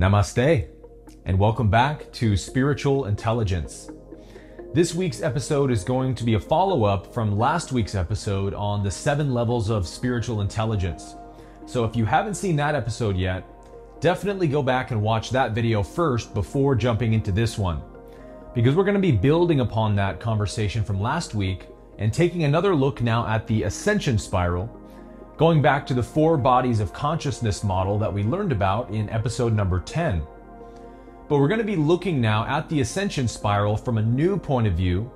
Namaste, 0.00 0.66
and 1.26 1.38
welcome 1.38 1.68
back 1.68 2.10
to 2.12 2.34
Spiritual 2.34 3.04
Intelligence. 3.04 3.90
This 4.72 4.94
week's 4.94 5.20
episode 5.20 5.70
is 5.70 5.84
going 5.84 6.14
to 6.14 6.24
be 6.24 6.32
a 6.32 6.40
follow 6.40 6.84
up 6.84 7.12
from 7.12 7.36
last 7.36 7.70
week's 7.70 7.94
episode 7.94 8.54
on 8.54 8.82
the 8.82 8.90
seven 8.90 9.34
levels 9.34 9.68
of 9.68 9.86
spiritual 9.86 10.40
intelligence. 10.40 11.16
So 11.66 11.84
if 11.84 11.94
you 11.96 12.06
haven't 12.06 12.36
seen 12.36 12.56
that 12.56 12.74
episode 12.74 13.14
yet, 13.14 13.44
definitely 14.00 14.48
go 14.48 14.62
back 14.62 14.90
and 14.90 15.02
watch 15.02 15.28
that 15.32 15.52
video 15.52 15.82
first 15.82 16.32
before 16.32 16.74
jumping 16.74 17.12
into 17.12 17.30
this 17.30 17.58
one. 17.58 17.82
Because 18.54 18.76
we're 18.76 18.84
going 18.84 18.94
to 18.94 19.00
be 19.00 19.12
building 19.12 19.60
upon 19.60 19.94
that 19.96 20.18
conversation 20.18 20.82
from 20.82 20.98
last 20.98 21.34
week 21.34 21.66
and 21.98 22.10
taking 22.10 22.44
another 22.44 22.74
look 22.74 23.02
now 23.02 23.26
at 23.26 23.46
the 23.46 23.64
ascension 23.64 24.16
spiral 24.16 24.79
going 25.40 25.62
back 25.62 25.86
to 25.86 25.94
the 25.94 26.02
four 26.02 26.36
bodies 26.36 26.80
of 26.80 26.92
consciousness 26.92 27.64
model 27.64 27.98
that 27.98 28.12
we 28.12 28.22
learned 28.22 28.52
about 28.52 28.90
in 28.90 29.08
episode 29.08 29.54
number 29.54 29.80
10. 29.80 30.20
But 31.30 31.38
we're 31.38 31.48
going 31.48 31.56
to 31.56 31.64
be 31.64 31.76
looking 31.76 32.20
now 32.20 32.44
at 32.44 32.68
the 32.68 32.82
ascension 32.82 33.26
spiral 33.26 33.74
from 33.74 33.96
a 33.96 34.02
new 34.02 34.36
point 34.36 34.66
of 34.66 34.74
view, 34.74 35.10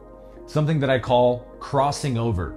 something 0.46 0.80
that 0.80 0.88
I 0.88 0.98
call 0.98 1.40
crossing 1.60 2.16
over. 2.16 2.56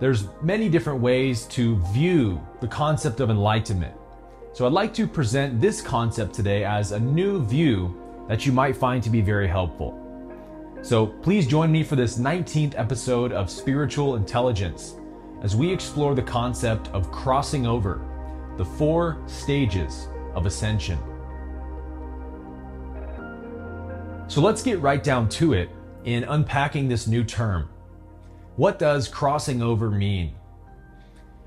There's 0.00 0.28
many 0.40 0.70
different 0.70 1.02
ways 1.02 1.44
to 1.48 1.76
view 1.92 2.40
the 2.62 2.68
concept 2.68 3.20
of 3.20 3.28
enlightenment. 3.28 3.94
So 4.54 4.64
I'd 4.64 4.72
like 4.72 4.94
to 4.94 5.06
present 5.06 5.60
this 5.60 5.82
concept 5.82 6.32
today 6.32 6.64
as 6.64 6.92
a 6.92 6.98
new 6.98 7.44
view 7.44 8.24
that 8.28 8.46
you 8.46 8.52
might 8.52 8.78
find 8.78 9.02
to 9.02 9.10
be 9.10 9.20
very 9.20 9.46
helpful. 9.46 9.92
So 10.80 11.06
please 11.06 11.46
join 11.46 11.70
me 11.70 11.82
for 11.82 11.96
this 11.96 12.16
19th 12.16 12.72
episode 12.78 13.32
of 13.32 13.50
Spiritual 13.50 14.16
Intelligence 14.16 14.94
as 15.42 15.56
we 15.56 15.72
explore 15.72 16.14
the 16.14 16.22
concept 16.22 16.88
of 16.88 17.10
crossing 17.12 17.66
over, 17.66 18.00
the 18.56 18.64
four 18.64 19.18
stages 19.26 20.08
of 20.34 20.46
ascension. 20.46 20.98
So 24.28 24.40
let's 24.40 24.62
get 24.62 24.80
right 24.80 25.02
down 25.02 25.28
to 25.30 25.52
it 25.52 25.70
in 26.04 26.24
unpacking 26.24 26.88
this 26.88 27.06
new 27.06 27.22
term. 27.24 27.68
What 28.56 28.78
does 28.78 29.08
crossing 29.08 29.62
over 29.62 29.90
mean? 29.90 30.34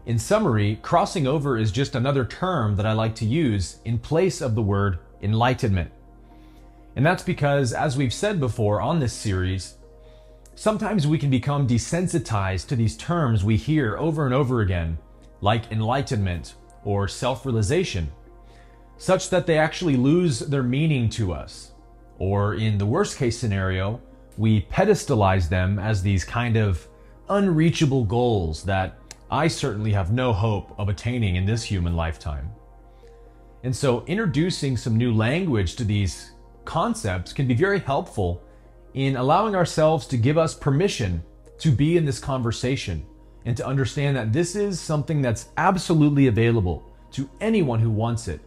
In 0.05 0.17
summary, 0.17 0.79
crossing 0.81 1.27
over 1.27 1.57
is 1.57 1.71
just 1.71 1.95
another 1.95 2.25
term 2.25 2.75
that 2.75 2.85
I 2.85 2.93
like 2.93 3.15
to 3.15 3.25
use 3.25 3.79
in 3.85 3.99
place 3.99 4.41
of 4.41 4.55
the 4.55 4.61
word 4.61 4.99
enlightenment. 5.21 5.91
And 6.95 7.05
that's 7.05 7.23
because, 7.23 7.73
as 7.73 7.97
we've 7.97 8.13
said 8.13 8.39
before 8.39 8.81
on 8.81 8.99
this 8.99 9.13
series, 9.13 9.75
Sometimes 10.59 11.07
we 11.07 11.17
can 11.17 11.29
become 11.29 11.65
desensitized 11.65 12.67
to 12.67 12.75
these 12.75 12.97
terms 12.97 13.45
we 13.45 13.55
hear 13.55 13.97
over 13.97 14.25
and 14.25 14.33
over 14.33 14.59
again, 14.59 14.97
like 15.39 15.71
enlightenment 15.71 16.55
or 16.83 17.07
self 17.07 17.45
realization, 17.45 18.11
such 18.97 19.29
that 19.29 19.47
they 19.47 19.57
actually 19.57 19.95
lose 19.95 20.39
their 20.39 20.61
meaning 20.61 21.09
to 21.11 21.31
us. 21.31 21.71
Or 22.17 22.55
in 22.55 22.77
the 22.77 22.85
worst 22.85 23.17
case 23.17 23.39
scenario, 23.39 24.01
we 24.37 24.63
pedestalize 24.63 25.47
them 25.47 25.79
as 25.79 26.03
these 26.03 26.25
kind 26.25 26.57
of 26.57 26.85
unreachable 27.29 28.03
goals 28.03 28.61
that 28.65 28.97
I 29.31 29.47
certainly 29.47 29.93
have 29.93 30.11
no 30.11 30.33
hope 30.33 30.77
of 30.77 30.89
attaining 30.89 31.37
in 31.37 31.45
this 31.45 31.63
human 31.63 31.95
lifetime. 31.95 32.51
And 33.63 33.73
so, 33.73 34.03
introducing 34.07 34.75
some 34.75 34.97
new 34.97 35.13
language 35.13 35.77
to 35.77 35.85
these 35.85 36.31
concepts 36.65 37.31
can 37.31 37.47
be 37.47 37.53
very 37.53 37.79
helpful 37.79 38.43
in 38.93 39.15
allowing 39.15 39.55
ourselves 39.55 40.07
to 40.07 40.17
give 40.17 40.37
us 40.37 40.53
permission 40.53 41.23
to 41.59 41.71
be 41.71 41.97
in 41.97 42.05
this 42.05 42.19
conversation 42.19 43.05
and 43.45 43.55
to 43.57 43.65
understand 43.65 44.17
that 44.17 44.33
this 44.33 44.55
is 44.55 44.79
something 44.79 45.21
that's 45.21 45.49
absolutely 45.57 46.27
available 46.27 46.83
to 47.11 47.29
anyone 47.41 47.79
who 47.79 47.89
wants 47.89 48.27
it. 48.27 48.41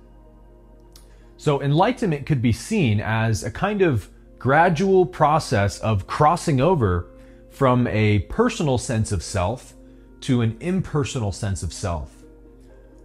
So, 1.36 1.60
enlightenment 1.60 2.26
could 2.26 2.40
be 2.40 2.52
seen 2.52 3.00
as 3.00 3.42
a 3.42 3.50
kind 3.50 3.82
of 3.82 4.08
gradual 4.38 5.06
process 5.06 5.78
of 5.80 6.06
crossing 6.06 6.60
over 6.60 7.08
from 7.50 7.86
a 7.88 8.20
personal 8.20 8.78
sense 8.78 9.12
of 9.12 9.22
self 9.22 9.74
to 10.20 10.40
an 10.40 10.56
impersonal 10.60 11.32
sense 11.32 11.62
of 11.62 11.72
self, 11.72 12.22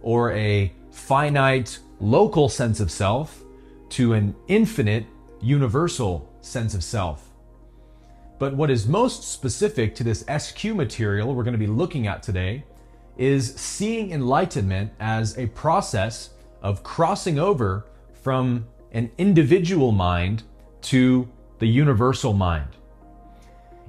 or 0.02 0.32
a 0.32 0.72
finite 0.90 1.78
local 2.00 2.48
sense 2.48 2.80
of 2.80 2.90
self 2.90 3.42
to 3.90 4.12
an 4.12 4.34
infinite 4.46 5.04
universal 5.40 6.32
sense 6.40 6.74
of 6.74 6.84
self. 6.84 7.27
But 8.38 8.54
what 8.54 8.70
is 8.70 8.86
most 8.86 9.24
specific 9.24 9.94
to 9.96 10.04
this 10.04 10.24
SQ 10.38 10.64
material 10.66 11.34
we're 11.34 11.42
going 11.42 11.52
to 11.52 11.58
be 11.58 11.66
looking 11.66 12.06
at 12.06 12.22
today 12.22 12.64
is 13.16 13.54
seeing 13.56 14.12
enlightenment 14.12 14.92
as 15.00 15.36
a 15.36 15.48
process 15.48 16.30
of 16.62 16.84
crossing 16.84 17.38
over 17.38 17.86
from 18.12 18.66
an 18.92 19.10
individual 19.18 19.90
mind 19.90 20.44
to 20.82 21.28
the 21.58 21.66
universal 21.66 22.32
mind. 22.32 22.68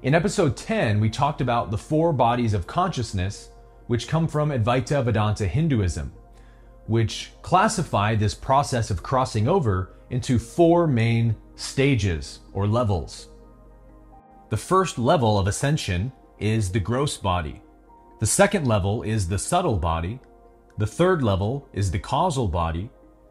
In 0.01 0.15
episode 0.15 0.57
10, 0.57 0.99
we 0.99 1.09
talked 1.09 1.41
about 1.41 1.69
the 1.69 1.77
four 1.77 2.11
bodies 2.11 2.53
of 2.53 2.65
consciousness, 2.65 3.49
which 3.87 4.07
come 4.07 4.27
from 4.27 4.49
Advaita 4.49 5.03
Vedanta 5.03 5.45
Hinduism, 5.45 6.11
which 6.87 7.31
classify 7.43 8.15
this 8.15 8.33
process 8.33 8.89
of 8.89 9.03
crossing 9.03 9.47
over 9.47 9.93
into 10.09 10.39
four 10.39 10.87
main 10.87 11.35
stages 11.55 12.39
or 12.53 12.65
levels. 12.65 13.28
The 14.49 14.57
first 14.57 14.97
level 14.97 15.37
of 15.37 15.45
ascension 15.45 16.11
is 16.39 16.71
the 16.71 16.79
gross 16.79 17.17
body. 17.17 17.61
The 18.19 18.25
second 18.25 18.67
level 18.67 19.03
is 19.03 19.27
the 19.27 19.37
subtle 19.37 19.77
body. 19.77 20.19
The 20.79 20.87
third 20.87 21.21
level 21.21 21.67
is 21.71 21.91
the 21.91 21.99
causal 21.99 22.47
body. 22.47 22.89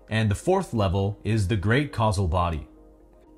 And 0.09 0.31
the 0.31 0.37
fourth 0.37 0.73
level 0.73 1.19
is 1.25 1.49
the 1.49 1.56
great 1.56 1.93
causal 1.93 2.29
body. 2.29 2.69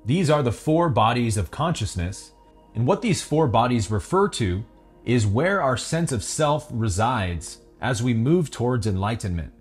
These 0.05 0.29
are 0.29 0.43
the 0.43 0.51
four 0.51 0.89
bodies 0.89 1.37
of 1.37 1.49
consciousness. 1.49 2.33
And 2.75 2.85
what 2.85 3.01
these 3.01 3.23
four 3.23 3.47
bodies 3.47 3.89
refer 3.89 4.29
to 4.29 4.63
is 5.03 5.25
where 5.25 5.59
our 5.59 5.75
sense 5.75 6.11
of 6.11 6.23
self 6.23 6.67
resides 6.71 7.61
as 7.81 8.03
we 8.03 8.13
move 8.13 8.51
towards 8.51 8.85
enlightenment. 8.85 9.53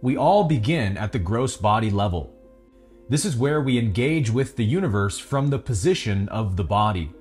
We 0.00 0.16
all 0.16 0.44
begin 0.44 0.96
at 0.96 1.10
the 1.10 1.18
gross 1.18 1.56
body 1.56 1.90
level. 1.90 2.32
This 3.08 3.24
is 3.24 3.36
where 3.36 3.60
we 3.60 3.78
engage 3.78 4.30
with 4.30 4.56
the 4.56 4.64
universe 4.64 5.18
from 5.18 5.50
the 5.50 5.58
position 5.58 6.28
of 6.28 6.56
the 6.56 6.64
body. 6.64 7.12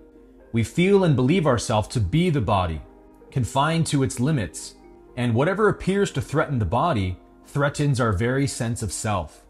We 0.56 0.64
feel 0.64 1.04
and 1.04 1.18
believe 1.18 1.46
ourselves 1.46 1.90
to 1.90 2.00
be 2.00 2.30
the 2.30 2.40
body, 2.40 2.82
confined 3.30 3.88
to 3.88 4.04
its 4.04 4.22
limits, 4.22 4.76
and 5.18 5.36
whatever 5.36 5.68
appears 5.68 6.12
to 6.12 6.22
threaten 6.22 6.60
the 6.60 6.64
body 6.64 7.18
threatens 7.46 8.00
our 8.00 8.14
very 8.14 8.48
sense 8.48 8.82
of 8.82 8.94
self. 8.94 9.44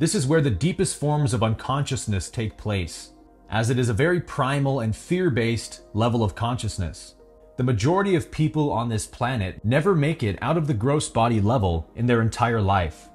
This 0.00 0.16
is 0.16 0.26
where 0.26 0.40
the 0.40 0.50
deepest 0.50 0.98
forms 0.98 1.32
of 1.32 1.44
unconsciousness 1.44 2.28
take 2.28 2.56
place, 2.56 3.12
as 3.50 3.70
it 3.70 3.78
is 3.78 3.88
a 3.88 3.94
very 3.94 4.20
primal 4.20 4.80
and 4.80 4.96
fear 4.96 5.30
based 5.30 5.82
level 5.94 6.24
of 6.24 6.34
consciousness. 6.34 7.14
The 7.56 7.62
majority 7.62 8.16
of 8.16 8.32
people 8.32 8.72
on 8.72 8.88
this 8.88 9.06
planet 9.06 9.64
never 9.64 9.94
make 9.94 10.24
it 10.24 10.40
out 10.42 10.56
of 10.56 10.66
the 10.66 10.74
gross 10.74 11.08
body 11.08 11.40
level 11.40 11.88
in 11.94 12.06
their 12.06 12.20
entire 12.20 12.60
life. 12.60 13.10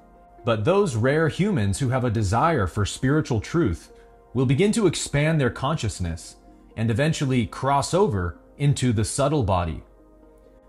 But 0.46 0.64
those 0.64 0.96
rare 0.96 1.28
humans 1.28 1.78
who 1.78 1.90
have 1.90 2.04
a 2.04 2.10
desire 2.10 2.66
for 2.66 2.86
spiritual 2.86 3.42
truth 3.42 3.92
will 4.32 4.46
begin 4.46 4.72
to 4.72 4.86
expand 4.86 5.38
their 5.38 5.50
consciousness 5.50 6.36
and 6.78 6.92
eventually 6.92 7.44
cross 7.44 7.92
over 7.92 8.38
into 8.56 8.92
the 8.92 9.04
subtle 9.04 9.42
body. 9.42 9.82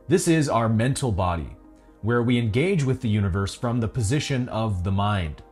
This 0.07 0.27
is 0.27 0.49
our 0.49 0.67
mental 0.67 1.11
body, 1.11 1.55
where 2.01 2.23
we 2.23 2.39
engage 2.39 2.83
with 2.83 3.01
the 3.01 3.07
universe 3.07 3.53
from 3.53 3.79
the 3.79 3.87
position 3.87 4.49
of 4.49 4.83
the 4.83 4.91
mind. 4.91 5.43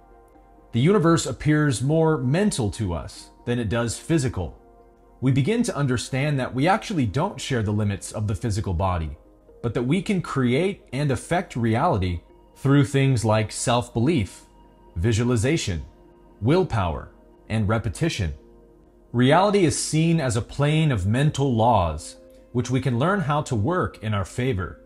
The 0.72 0.80
universe 0.80 1.28
appears 1.28 1.84
more 1.84 2.18
mental 2.18 2.72
to 2.72 2.94
us 2.94 3.30
than 3.46 3.60
it 3.60 3.70
does 3.70 4.00
physical. 4.00 4.60
We 5.22 5.32
begin 5.32 5.62
to 5.62 5.76
understand 5.76 6.40
that 6.40 6.56
we 6.56 6.68
actually 6.68 7.06
don't 7.06 7.40
share 7.40 7.62
the 7.62 7.72
limits 7.72 8.12
of 8.12 8.28
the 8.28 8.36
physical 8.36 8.74
body, 8.74 9.16
but 9.62 9.76
that 9.76 9.84
we 9.84 10.02
can 10.02 10.24
create 10.24 10.88
and 10.92 11.12
affect 11.12 11.56
reality 11.56 12.22
through 12.56 12.86
things 12.86 13.24
like 13.24 13.52
self 13.52 13.94
belief, 13.94 14.46
visualization, 14.96 15.86
willpower, 16.42 17.10
and 17.48 17.70
repetition. 17.70 18.34
Reality 19.14 19.64
is 19.64 19.82
seen 19.82 20.20
as 20.20 20.36
a 20.36 20.42
plane 20.42 20.92
of 20.92 21.08
mental 21.08 21.54
laws, 21.54 22.18
which 22.52 22.70
we 22.70 22.82
can 22.82 23.00
learn 23.00 23.22
how 23.22 23.42
to 23.42 23.56
work 23.56 24.04
in 24.04 24.14
our 24.14 24.26
favor. 24.26 24.82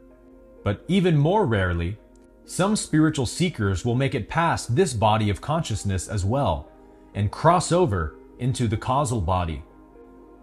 But 0.63 0.83
even 0.88 1.18
more 1.18 1.45
rarely, 1.45 1.97
some 2.45 2.75
spiritual 2.75 3.25
seekers 3.25 3.83
will 3.83 3.95
make 3.95 4.13
it 4.13 4.29
past 4.29 4.75
this 4.75 4.94
body 4.94 5.29
of 5.29 5.41
consciousness 5.41 6.07
as 6.07 6.23
well 6.23 6.69
and 7.15 7.31
cross 7.31 7.71
over 7.71 8.15
into 8.39 8.68
the 8.68 8.77
causal 8.77 9.21
body. 9.21 9.63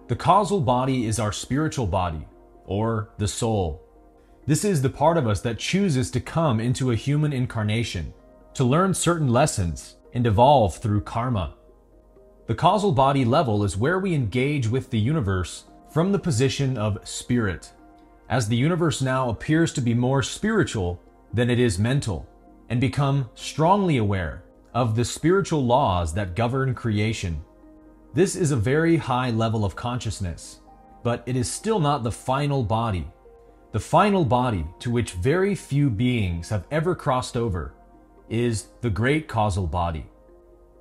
The 0.09 0.17
causal 0.17 0.61
body 0.61 1.07
is 1.07 1.21
our 1.21 1.33
spiritual 1.33 1.87
body, 1.87 2.27
or 2.67 3.11
the 3.19 3.29
soul. 3.29 3.83
This 4.47 4.65
is 4.65 4.83
the 4.83 4.91
part 4.91 5.17
of 5.17 5.27
us 5.27 5.41
that 5.43 5.59
chooses 5.59 6.11
to 6.13 6.21
come 6.21 6.61
into 6.61 6.91
a 6.91 6.97
human 6.97 7.33
incarnation, 7.33 8.13
to 8.55 8.65
learn 8.65 8.95
certain 8.95 9.29
lessons 9.29 9.97
and 10.15 10.27
evolve 10.27 10.79
through 10.79 11.03
karma. 11.03 11.55
The 12.49 12.55
causal 12.55 12.93
body 12.93 13.27
level 13.27 13.63
is 13.63 13.77
where 13.77 13.99
we 13.99 14.15
engage 14.15 14.69
with 14.69 14.89
the 14.89 14.99
universe 14.99 15.65
from 15.91 16.13
the 16.13 16.19
position 16.19 16.79
of 16.79 17.07
spirit, 17.07 17.71
as 18.31 18.49
the 18.49 18.57
universe 18.57 19.03
now 19.03 19.29
appears 19.29 19.71
to 19.75 19.83
be 19.83 19.93
more 19.93 20.23
spiritual 20.23 20.99
than 21.31 21.51
it 21.51 21.59
is 21.59 21.79
mental, 21.79 22.27
and 22.71 22.81
become 22.81 23.29
strongly 23.35 23.99
aware 23.99 24.45
of 24.73 24.97
the 24.97 25.05
spiritual 25.05 25.63
laws 25.63 26.15
that 26.15 26.35
govern 26.35 26.75
creation. 26.75 27.45
This 28.15 28.35
is 28.35 28.51
a 28.51 28.57
very 28.57 28.97
high 28.97 29.31
level 29.31 29.63
of 29.63 29.77
consciousness, 29.77 30.61
but 31.03 31.23
it 31.27 31.37
is 31.37 31.53
still 31.53 31.81
not 31.81 32.03
the 32.03 32.11
final 32.11 32.63
body. 32.63 33.07
The 33.73 33.81
final 33.81 34.25
body 34.25 34.65
to 34.79 34.91
which 34.91 35.13
very 35.13 35.55
few 35.55 35.91
beings 35.91 36.49
have 36.49 36.67
ever 36.71 36.95
crossed 36.95 37.37
over 37.37 37.75
is 38.31 38.69
the 38.81 38.89
great 38.89 39.29
causal 39.29 39.67
body. 39.67 40.07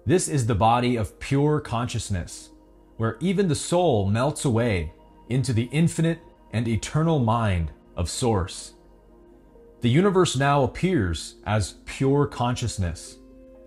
This 0.07 0.30
is 0.30 0.45
the 0.45 0.56
body 0.56 0.95
of 0.95 1.19
pure 1.19 1.59
consciousness, 1.59 2.51
where 2.95 3.18
even 3.19 3.50
the 3.50 3.56
soul 3.56 4.09
melts 4.09 4.45
away 4.45 4.94
into 5.27 5.51
the 5.51 5.68
infinite 5.74 6.19
and 6.54 6.65
eternal 6.65 7.19
mind 7.19 7.74
of 7.98 8.09
Source. 8.09 8.75
The 9.81 9.89
universe 9.89 10.38
now 10.38 10.63
appears 10.63 11.36
as 11.45 11.74
pure 11.83 12.25
consciousness. 12.25 13.18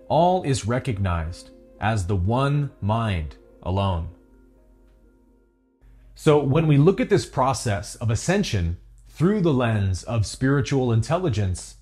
All 0.07 0.41
is 0.41 0.65
recognized 0.65 1.51
as 1.79 2.07
the 2.07 2.15
one 2.15 2.71
mind 2.81 3.35
alone. 3.61 4.09
So, 6.15 6.43
when 6.43 6.65
we 6.65 6.79
look 6.79 6.99
at 6.99 7.09
this 7.09 7.27
process 7.27 7.93
of 7.97 8.09
ascension 8.09 8.77
through 9.09 9.41
the 9.41 9.53
lens 9.53 10.01
of 10.01 10.25
spiritual 10.25 10.91
intelligence, 10.91 11.75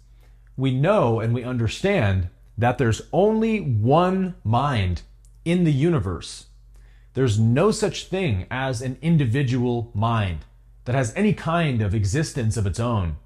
we 0.57 0.75
know 0.75 1.21
and 1.21 1.33
we 1.33 1.45
understand 1.45 2.27
that 2.59 2.77
there's 2.77 3.01
only 3.11 3.59
one 3.59 4.35
mind 4.43 5.01
in 5.45 5.63
the 5.63 5.73
universe. 5.73 6.45
There's 7.13 7.39
no 7.39 7.71
such 7.71 8.05
thing 8.05 8.45
as 8.51 8.81
an 8.81 8.97
individual 9.01 9.91
mind 9.93 10.45
that 10.85 10.95
has 10.95 11.13
any 11.15 11.33
kind 11.33 11.81
of 11.81 11.95
existence 11.95 12.57
of 12.57 12.65
its 12.65 12.79
own. 12.79 13.17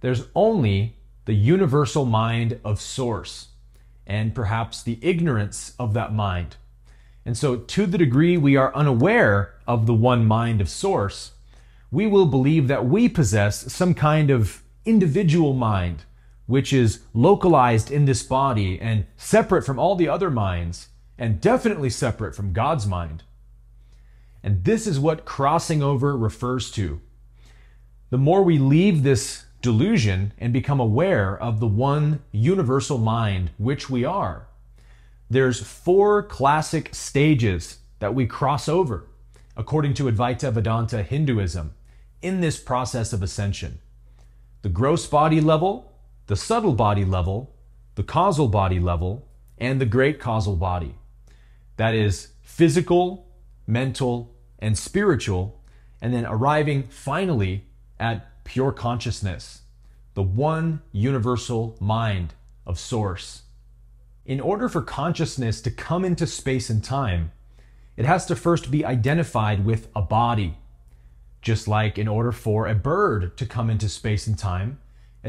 There's 0.00 0.24
only 0.34 0.96
the 1.24 1.34
universal 1.34 2.04
mind 2.04 2.60
of 2.64 2.80
Source 2.80 3.48
and 4.06 4.34
perhaps 4.34 4.82
the 4.82 4.98
ignorance 5.02 5.74
of 5.78 5.94
that 5.94 6.12
mind 6.12 6.56
and 7.28 7.36
so, 7.36 7.56
to 7.56 7.84
the 7.84 7.98
degree 7.98 8.38
we 8.38 8.56
are 8.56 8.74
unaware 8.74 9.52
of 9.66 9.84
the 9.84 9.92
one 9.92 10.24
mind 10.24 10.62
of 10.62 10.68
Source, 10.70 11.32
we 11.90 12.06
will 12.06 12.24
believe 12.24 12.68
that 12.68 12.86
we 12.86 13.06
possess 13.06 13.70
some 13.70 13.92
kind 13.92 14.30
of 14.30 14.62
individual 14.86 15.52
mind, 15.52 16.04
which 16.48 16.72
is 16.72 17.00
localized 17.12 17.90
in 17.90 18.06
this 18.06 18.22
body 18.22 18.80
and 18.80 19.04
separate 19.18 19.66
from 19.66 19.78
all 19.78 19.94
the 19.94 20.08
other 20.08 20.30
minds, 20.30 20.88
and 21.18 21.42
definitely 21.42 21.90
separate 21.90 22.34
from 22.34 22.54
God's 22.54 22.86
mind. 22.86 23.22
And 24.42 24.64
this 24.64 24.86
is 24.86 24.98
what 24.98 25.26
crossing 25.26 25.82
over 25.82 26.16
refers 26.16 26.70
to. 26.70 27.02
The 28.08 28.16
more 28.16 28.42
we 28.42 28.56
leave 28.56 29.02
this 29.02 29.44
delusion 29.60 30.32
and 30.38 30.50
become 30.50 30.80
aware 30.80 31.36
of 31.36 31.60
the 31.60 31.66
one 31.66 32.22
universal 32.32 32.96
mind 32.96 33.50
which 33.58 33.90
we 33.90 34.06
are, 34.06 34.48
there's 35.28 35.60
four 35.60 36.22
classic 36.22 36.94
stages 36.94 37.80
that 37.98 38.14
we 38.14 38.26
cross 38.26 38.70
over, 38.70 39.06
according 39.54 39.92
to 39.92 40.04
Advaita 40.04 40.50
Vedanta 40.50 41.02
Hinduism, 41.02 41.74
in 42.22 42.40
this 42.40 42.58
process 42.58 43.12
of 43.12 43.22
ascension. 43.22 43.80
The 44.62 44.70
gross 44.70 45.06
body 45.06 45.42
level, 45.42 45.87
the 46.28 46.36
subtle 46.36 46.74
body 46.74 47.04
level, 47.04 47.54
the 47.96 48.02
causal 48.02 48.48
body 48.48 48.78
level, 48.78 49.26
and 49.56 49.80
the 49.80 49.86
great 49.86 50.20
causal 50.20 50.56
body. 50.56 50.94
That 51.76 51.94
is 51.94 52.28
physical, 52.42 53.26
mental, 53.66 54.34
and 54.58 54.76
spiritual, 54.76 55.60
and 56.00 56.12
then 56.12 56.26
arriving 56.26 56.84
finally 56.84 57.64
at 57.98 58.44
pure 58.44 58.72
consciousness, 58.72 59.62
the 60.14 60.22
one 60.22 60.82
universal 60.92 61.76
mind 61.80 62.34
of 62.66 62.78
Source. 62.78 63.42
In 64.26 64.38
order 64.38 64.68
for 64.68 64.82
consciousness 64.82 65.62
to 65.62 65.70
come 65.70 66.04
into 66.04 66.26
space 66.26 66.68
and 66.68 66.84
time, 66.84 67.32
it 67.96 68.04
has 68.04 68.26
to 68.26 68.36
first 68.36 68.70
be 68.70 68.84
identified 68.84 69.64
with 69.64 69.88
a 69.96 70.02
body. 70.02 70.58
Just 71.40 71.66
like 71.66 71.96
in 71.96 72.06
order 72.06 72.32
for 72.32 72.66
a 72.66 72.74
bird 72.74 73.36
to 73.38 73.46
come 73.46 73.70
into 73.70 73.88
space 73.88 74.26
and 74.26 74.38
time, 74.38 74.78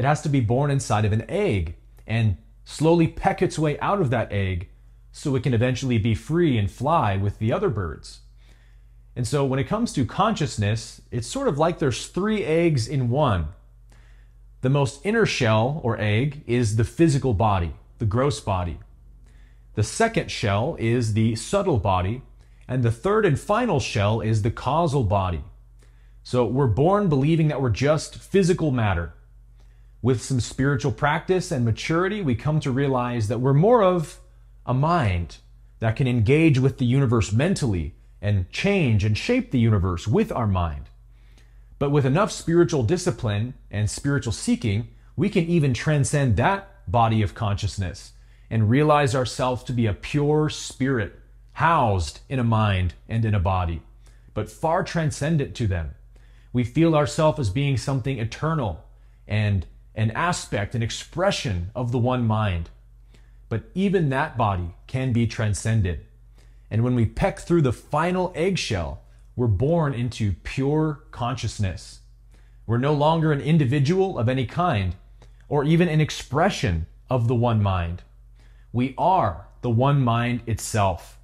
it 0.00 0.06
has 0.06 0.22
to 0.22 0.30
be 0.30 0.40
born 0.40 0.70
inside 0.70 1.04
of 1.04 1.12
an 1.12 1.26
egg 1.28 1.74
and 2.06 2.38
slowly 2.64 3.06
peck 3.06 3.42
its 3.42 3.58
way 3.58 3.78
out 3.80 4.00
of 4.00 4.08
that 4.08 4.32
egg 4.32 4.70
so 5.12 5.36
it 5.36 5.42
can 5.42 5.52
eventually 5.52 5.98
be 5.98 6.14
free 6.14 6.56
and 6.56 6.70
fly 6.70 7.18
with 7.18 7.38
the 7.38 7.52
other 7.52 7.68
birds. 7.68 8.20
And 9.14 9.28
so 9.28 9.44
when 9.44 9.58
it 9.58 9.68
comes 9.68 9.92
to 9.92 10.06
consciousness, 10.06 11.02
it's 11.10 11.28
sort 11.28 11.48
of 11.48 11.58
like 11.58 11.80
there's 11.80 12.06
three 12.06 12.42
eggs 12.44 12.88
in 12.88 13.10
one. 13.10 13.48
The 14.62 14.70
most 14.70 15.04
inner 15.04 15.26
shell 15.26 15.82
or 15.84 16.00
egg 16.00 16.44
is 16.46 16.76
the 16.76 16.84
physical 16.84 17.34
body, 17.34 17.74
the 17.98 18.06
gross 18.06 18.40
body. 18.40 18.78
The 19.74 19.82
second 19.82 20.30
shell 20.30 20.76
is 20.78 21.12
the 21.12 21.34
subtle 21.34 21.76
body, 21.76 22.22
and 22.66 22.82
the 22.82 22.90
third 22.90 23.26
and 23.26 23.38
final 23.38 23.80
shell 23.80 24.22
is 24.22 24.40
the 24.40 24.50
causal 24.50 25.04
body. 25.04 25.44
So 26.22 26.46
we're 26.46 26.68
born 26.68 27.10
believing 27.10 27.48
that 27.48 27.60
we're 27.60 27.68
just 27.68 28.16
physical 28.16 28.70
matter. 28.70 29.12
With 30.02 30.22
some 30.22 30.40
spiritual 30.40 30.92
practice 30.92 31.52
and 31.52 31.64
maturity, 31.64 32.22
we 32.22 32.34
come 32.34 32.58
to 32.60 32.70
realize 32.70 33.28
that 33.28 33.40
we're 33.40 33.52
more 33.52 33.82
of 33.82 34.18
a 34.64 34.72
mind 34.72 35.36
that 35.80 35.96
can 35.96 36.06
engage 36.06 36.58
with 36.58 36.78
the 36.78 36.86
universe 36.86 37.32
mentally 37.32 37.94
and 38.22 38.50
change 38.50 39.04
and 39.04 39.16
shape 39.16 39.50
the 39.50 39.58
universe 39.58 40.08
with 40.08 40.32
our 40.32 40.46
mind. 40.46 40.88
But 41.78 41.90
with 41.90 42.06
enough 42.06 42.30
spiritual 42.30 42.82
discipline 42.82 43.54
and 43.70 43.90
spiritual 43.90 44.32
seeking, 44.32 44.88
we 45.16 45.28
can 45.28 45.44
even 45.44 45.74
transcend 45.74 46.36
that 46.36 46.90
body 46.90 47.20
of 47.20 47.34
consciousness 47.34 48.12
and 48.48 48.70
realize 48.70 49.14
ourselves 49.14 49.62
to 49.64 49.72
be 49.72 49.86
a 49.86 49.94
pure 49.94 50.48
spirit, 50.48 51.18
housed 51.52 52.20
in 52.28 52.38
a 52.38 52.44
mind 52.44 52.94
and 53.08 53.24
in 53.24 53.34
a 53.34 53.40
body, 53.40 53.82
but 54.32 54.50
far 54.50 54.82
transcendent 54.82 55.54
to 55.56 55.66
them. 55.66 55.94
We 56.52 56.64
feel 56.64 56.96
ourselves 56.96 57.38
as 57.38 57.50
being 57.50 57.76
something 57.76 58.18
eternal 58.18 58.84
and 59.28 59.66
an 60.00 60.10
aspect, 60.12 60.74
an 60.74 60.82
expression 60.82 61.70
of 61.74 61.92
the 61.92 61.98
one 61.98 62.26
mind. 62.26 62.70
But 63.50 63.64
even 63.74 64.08
that 64.08 64.38
body 64.38 64.74
can 64.86 65.12
be 65.12 65.26
transcended. 65.26 66.06
And 66.70 66.82
when 66.82 66.94
we 66.94 67.04
peck 67.04 67.40
through 67.40 67.60
the 67.60 67.72
final 67.72 68.32
eggshell, 68.34 69.02
we're 69.36 69.46
born 69.46 69.92
into 69.92 70.32
pure 70.42 71.02
consciousness. 71.10 72.00
We're 72.66 72.78
no 72.78 72.94
longer 72.94 73.30
an 73.30 73.42
individual 73.42 74.18
of 74.18 74.26
any 74.26 74.46
kind, 74.46 74.96
or 75.50 75.64
even 75.64 75.86
an 75.86 76.00
expression 76.00 76.86
of 77.10 77.28
the 77.28 77.34
one 77.34 77.62
mind. 77.62 78.02
We 78.72 78.94
are 78.96 79.48
the 79.60 79.68
one 79.68 80.00
mind 80.00 80.40
itself. 80.46 81.18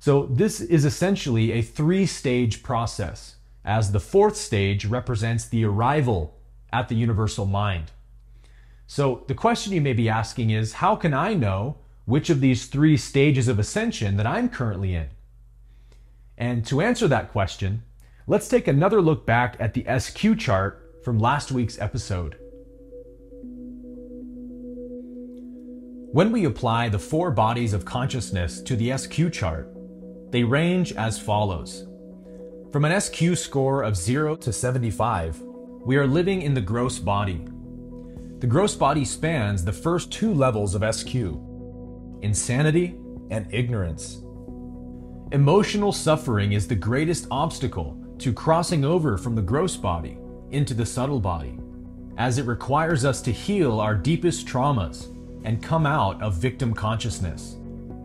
So, 0.00 0.26
this 0.26 0.60
is 0.60 0.84
essentially 0.84 1.52
a 1.52 1.62
three 1.62 2.06
stage 2.06 2.64
process, 2.64 3.36
as 3.64 3.92
the 3.92 4.00
fourth 4.00 4.36
stage 4.36 4.84
represents 4.84 5.44
the 5.44 5.64
arrival 5.64 6.37
at 6.72 6.88
the 6.88 6.94
universal 6.94 7.46
mind. 7.46 7.90
So, 8.86 9.24
the 9.26 9.34
question 9.34 9.72
you 9.72 9.80
may 9.80 9.92
be 9.92 10.08
asking 10.08 10.50
is 10.50 10.74
how 10.74 10.96
can 10.96 11.12
I 11.12 11.34
know 11.34 11.76
which 12.06 12.30
of 12.30 12.40
these 12.40 12.66
three 12.66 12.96
stages 12.96 13.48
of 13.48 13.58
ascension 13.58 14.16
that 14.16 14.26
I'm 14.26 14.48
currently 14.48 14.94
in? 14.94 15.08
And 16.38 16.64
to 16.66 16.80
answer 16.80 17.06
that 17.08 17.30
question, 17.30 17.82
let's 18.26 18.48
take 18.48 18.66
another 18.66 19.02
look 19.02 19.26
back 19.26 19.56
at 19.58 19.74
the 19.74 19.84
SQ 19.98 20.38
chart 20.38 21.02
from 21.04 21.18
last 21.18 21.52
week's 21.52 21.78
episode. 21.80 22.36
When 26.12 26.32
we 26.32 26.46
apply 26.46 26.88
the 26.88 26.98
four 26.98 27.30
bodies 27.30 27.74
of 27.74 27.84
consciousness 27.84 28.62
to 28.62 28.76
the 28.76 28.96
SQ 28.96 29.30
chart, 29.30 29.70
they 30.30 30.42
range 30.42 30.92
as 30.92 31.18
follows. 31.18 31.86
From 32.72 32.84
an 32.84 32.98
SQ 32.98 33.36
score 33.36 33.82
of 33.82 33.96
0 33.96 34.36
to 34.36 34.52
75, 34.52 35.42
we 35.88 35.96
are 35.96 36.06
living 36.06 36.42
in 36.42 36.52
the 36.52 36.60
gross 36.60 36.98
body. 36.98 37.40
The 38.40 38.46
gross 38.46 38.74
body 38.74 39.06
spans 39.06 39.64
the 39.64 39.72
first 39.72 40.12
two 40.12 40.34
levels 40.34 40.74
of 40.74 40.84
SQ 40.94 41.14
insanity 42.20 42.98
and 43.30 43.46
ignorance. 43.54 44.20
Emotional 45.32 45.90
suffering 45.90 46.52
is 46.52 46.68
the 46.68 46.74
greatest 46.74 47.26
obstacle 47.30 47.96
to 48.18 48.34
crossing 48.34 48.84
over 48.84 49.16
from 49.16 49.34
the 49.34 49.40
gross 49.40 49.78
body 49.78 50.18
into 50.50 50.74
the 50.74 50.84
subtle 50.84 51.20
body, 51.20 51.58
as 52.18 52.36
it 52.36 52.44
requires 52.44 53.06
us 53.06 53.22
to 53.22 53.32
heal 53.32 53.80
our 53.80 53.94
deepest 53.94 54.46
traumas 54.46 55.06
and 55.46 55.62
come 55.62 55.86
out 55.86 56.20
of 56.20 56.34
victim 56.34 56.74
consciousness. 56.74 57.56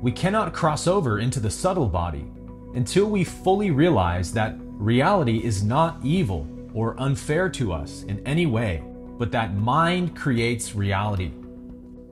We 0.02 0.13
cannot 0.13 0.54
cross 0.54 0.88
over 0.88 1.20
into 1.20 1.42
the 1.42 1.52
subtle 1.52 1.90
body 1.90 2.32
until 2.75 3.10
we 3.10 3.25
fully 3.25 3.72
realize 3.72 4.32
that 4.32 4.56
reality 4.58 5.44
is 5.44 5.66
not 5.66 6.00
evil 6.02 6.48
or 6.74 7.00
unfair 7.00 7.50
to 7.50 7.72
us 7.72 8.03
in 8.03 8.25
any 8.25 8.46
way, 8.46 8.84
but 9.18 9.32
that 9.32 9.56
mind 9.56 10.15
creates 10.15 10.75
reality. 10.75 11.32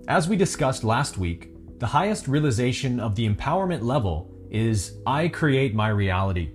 As 0.08 0.28
we 0.28 0.36
discussed 0.36 0.84
last 0.84 1.18
week, 1.18 1.50
the 1.80 1.88
highest 1.88 2.28
realization 2.28 3.00
of 3.00 3.16
the 3.16 3.28
empowerment 3.28 3.82
level 3.82 4.32
is 4.50 4.98
I 5.06 5.28
create 5.28 5.74
my 5.74 5.90
reality. 5.90 6.52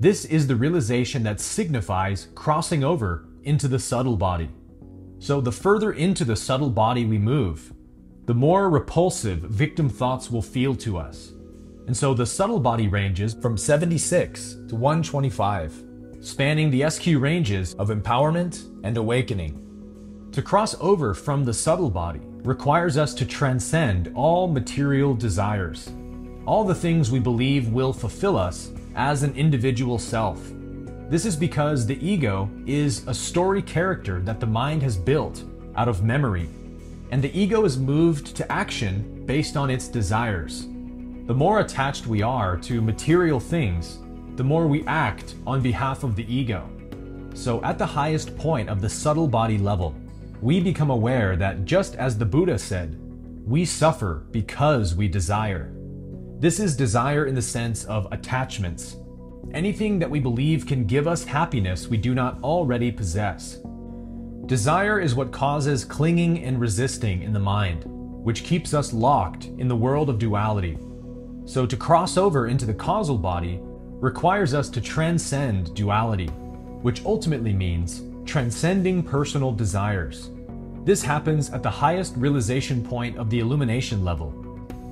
This 0.00 0.24
is 0.24 0.46
the 0.46 0.56
realization 0.56 1.22
that 1.22 1.40
signifies 1.40 2.28
crossing 2.34 2.82
over 2.82 3.28
into 3.44 3.68
the 3.68 3.78
subtle 3.78 4.16
body. 4.16 4.50
So, 5.18 5.40
the 5.40 5.52
further 5.52 5.92
into 5.92 6.24
the 6.24 6.34
subtle 6.34 6.70
body 6.70 7.04
we 7.04 7.18
move, 7.18 7.72
the 8.24 8.34
more 8.34 8.70
repulsive 8.70 9.38
victim 9.40 9.88
thoughts 9.88 10.30
will 10.30 10.42
feel 10.42 10.74
to 10.76 10.96
us. 10.96 11.32
And 11.86 11.96
so 11.96 12.14
the 12.14 12.26
subtle 12.26 12.60
body 12.60 12.86
ranges 12.86 13.34
from 13.34 13.56
76 13.56 14.56
to 14.68 14.76
125, 14.76 15.84
spanning 16.22 16.70
the 16.70 16.88
SQ 16.88 17.06
ranges 17.18 17.74
of 17.74 17.88
empowerment 17.88 18.70
and 18.84 18.96
awakening. 18.96 19.58
To 20.30 20.40
cross 20.40 20.76
over 20.80 21.14
from 21.14 21.44
the 21.44 21.52
subtle 21.52 21.90
body 21.90 22.20
requires 22.44 22.96
us 22.96 23.12
to 23.14 23.26
transcend 23.26 24.12
all 24.14 24.46
material 24.46 25.14
desires, 25.14 25.90
all 26.46 26.64
the 26.64 26.74
things 26.74 27.10
we 27.10 27.18
believe 27.18 27.68
will 27.68 27.92
fulfill 27.92 28.38
us 28.38 28.70
as 28.94 29.24
an 29.24 29.34
individual 29.34 29.98
self. 29.98 30.40
This 31.10 31.26
is 31.26 31.34
because 31.34 31.86
the 31.86 32.02
ego 32.04 32.48
is 32.66 33.06
a 33.08 33.14
story 33.14 33.60
character 33.60 34.20
that 34.20 34.38
the 34.38 34.46
mind 34.46 34.82
has 34.82 34.96
built 34.96 35.42
out 35.74 35.88
of 35.88 36.04
memory, 36.04 36.48
and 37.10 37.20
the 37.20 37.36
ego 37.38 37.64
is 37.64 37.78
moved 37.78 38.36
to 38.36 38.50
action 38.50 39.24
based 39.26 39.56
on 39.56 39.70
its 39.70 39.88
desires. 39.88 40.62
The 41.26 41.34
more 41.34 41.60
attached 41.60 42.06
we 42.06 42.22
are 42.22 42.56
to 42.58 42.80
material 42.80 43.40
things, 43.40 43.98
the 44.36 44.44
more 44.44 44.66
we 44.66 44.84
act 44.86 45.34
on 45.46 45.60
behalf 45.60 46.04
of 46.04 46.16
the 46.16 46.32
ego. 46.32 46.68
So, 47.34 47.62
at 47.62 47.78
the 47.78 47.86
highest 47.86 48.36
point 48.36 48.68
of 48.68 48.80
the 48.80 48.88
subtle 48.88 49.28
body 49.28 49.58
level, 49.58 49.94
we 50.40 50.60
become 50.60 50.90
aware 50.90 51.36
that 51.36 51.64
just 51.64 51.94
as 51.96 52.18
the 52.18 52.24
Buddha 52.24 52.58
said, 52.58 52.98
we 53.46 53.64
suffer 53.64 54.26
because 54.30 54.94
we 54.94 55.08
desire. 55.08 55.72
This 56.38 56.60
is 56.60 56.76
desire 56.76 57.26
in 57.26 57.34
the 57.34 57.42
sense 57.42 57.84
of 57.84 58.08
attachments, 58.12 58.96
anything 59.54 59.98
that 59.98 60.10
we 60.10 60.20
believe 60.20 60.66
can 60.66 60.84
give 60.84 61.06
us 61.06 61.24
happiness 61.24 61.88
we 61.88 61.96
do 61.96 62.14
not 62.14 62.42
already 62.42 62.90
possess. 62.90 63.60
Desire 64.46 65.00
is 65.00 65.14
what 65.14 65.32
causes 65.32 65.84
clinging 65.84 66.42
and 66.42 66.60
resisting 66.60 67.22
in 67.22 67.32
the 67.32 67.38
mind, 67.38 67.84
which 67.86 68.44
keeps 68.44 68.74
us 68.74 68.92
locked 68.92 69.44
in 69.44 69.68
the 69.68 69.76
world 69.76 70.10
of 70.10 70.18
duality. 70.18 70.78
So, 71.44 71.66
to 71.66 71.76
cross 71.76 72.16
over 72.16 72.48
into 72.48 72.66
the 72.66 72.74
causal 72.74 73.18
body 73.18 73.60
requires 74.02 74.52
us 74.52 74.68
to 74.68 74.80
transcend 74.80 75.72
duality, 75.76 76.26
which 76.82 77.04
ultimately 77.04 77.52
means 77.52 78.02
transcending 78.24 79.00
personal 79.00 79.52
desires. 79.52 80.30
This 80.84 81.02
happens 81.02 81.50
at 81.50 81.62
the 81.62 81.70
highest 81.70 82.16
realization 82.16 82.84
point 82.84 83.16
of 83.16 83.30
the 83.30 83.38
illumination 83.38 84.04
level. 84.04 84.34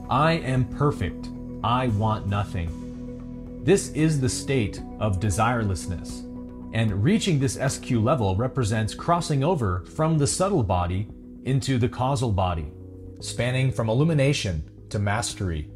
I 0.09 0.35
am 0.35 0.65
perfect. 0.65 1.29
I 1.65 1.89
want 1.89 2.29
nothing. 2.29 3.61
This 3.65 3.91
is 3.95 4.21
the 4.21 4.29
state 4.29 4.81
of 5.01 5.19
desirelessness. 5.19 6.25
And 6.73 7.03
reaching 7.03 7.41
this 7.41 7.59
SQ 7.59 7.91
level 7.91 8.37
represents 8.37 8.95
crossing 8.95 9.43
over 9.43 9.85
from 9.87 10.19
the 10.19 10.27
subtle 10.27 10.63
body 10.63 11.09
into 11.47 11.79
the 11.79 11.89
causal 11.89 12.31
body, 12.31 12.71
spanning 13.19 13.73
from 13.73 13.89
illumination 13.89 14.63
to 14.91 15.01
mastery. 15.01 15.69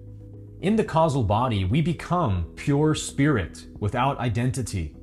In 0.65 0.77
the 0.77 0.83
causal 0.83 1.23
body, 1.23 1.67
we 1.67 1.83
become 1.83 2.47
pure 2.57 2.95
spirit 2.95 3.67
without 3.81 4.19
identity. 4.19 4.97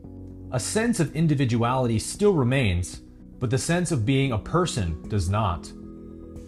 A 0.52 0.60
sense 0.60 1.00
of 1.00 1.16
individuality 1.16 2.00
still 2.00 2.34
remains, 2.34 3.02
but 3.38 3.52
the 3.52 3.60
sense 3.60 3.92
of 3.92 4.04
being 4.04 4.32
a 4.32 4.40
person 4.40 5.08
does 5.08 5.30
not. 5.30 5.72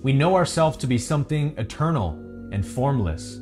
We 0.02 0.14
know 0.14 0.34
ourselves 0.36 0.78
to 0.78 0.88
be 0.88 0.98
something 0.98 1.54
eternal 1.60 2.14
and 2.52 2.66
formless, 2.66 3.36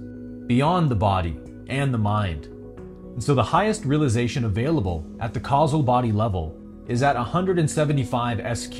beyond 0.46 0.92
the 0.92 0.96
body 0.96 1.40
and 1.68 1.94
the 1.94 1.98
mind. 1.98 2.48
And 2.48 3.24
so 3.24 3.34
the 3.34 3.42
highest 3.42 3.86
realization 3.86 4.44
available 4.44 5.06
at 5.22 5.34
the 5.34 5.40
causal 5.40 5.84
body 5.84 6.12
level 6.12 6.54
is 6.90 7.01
at 7.01 7.16
175 7.16 8.58
SQ. 8.58 8.78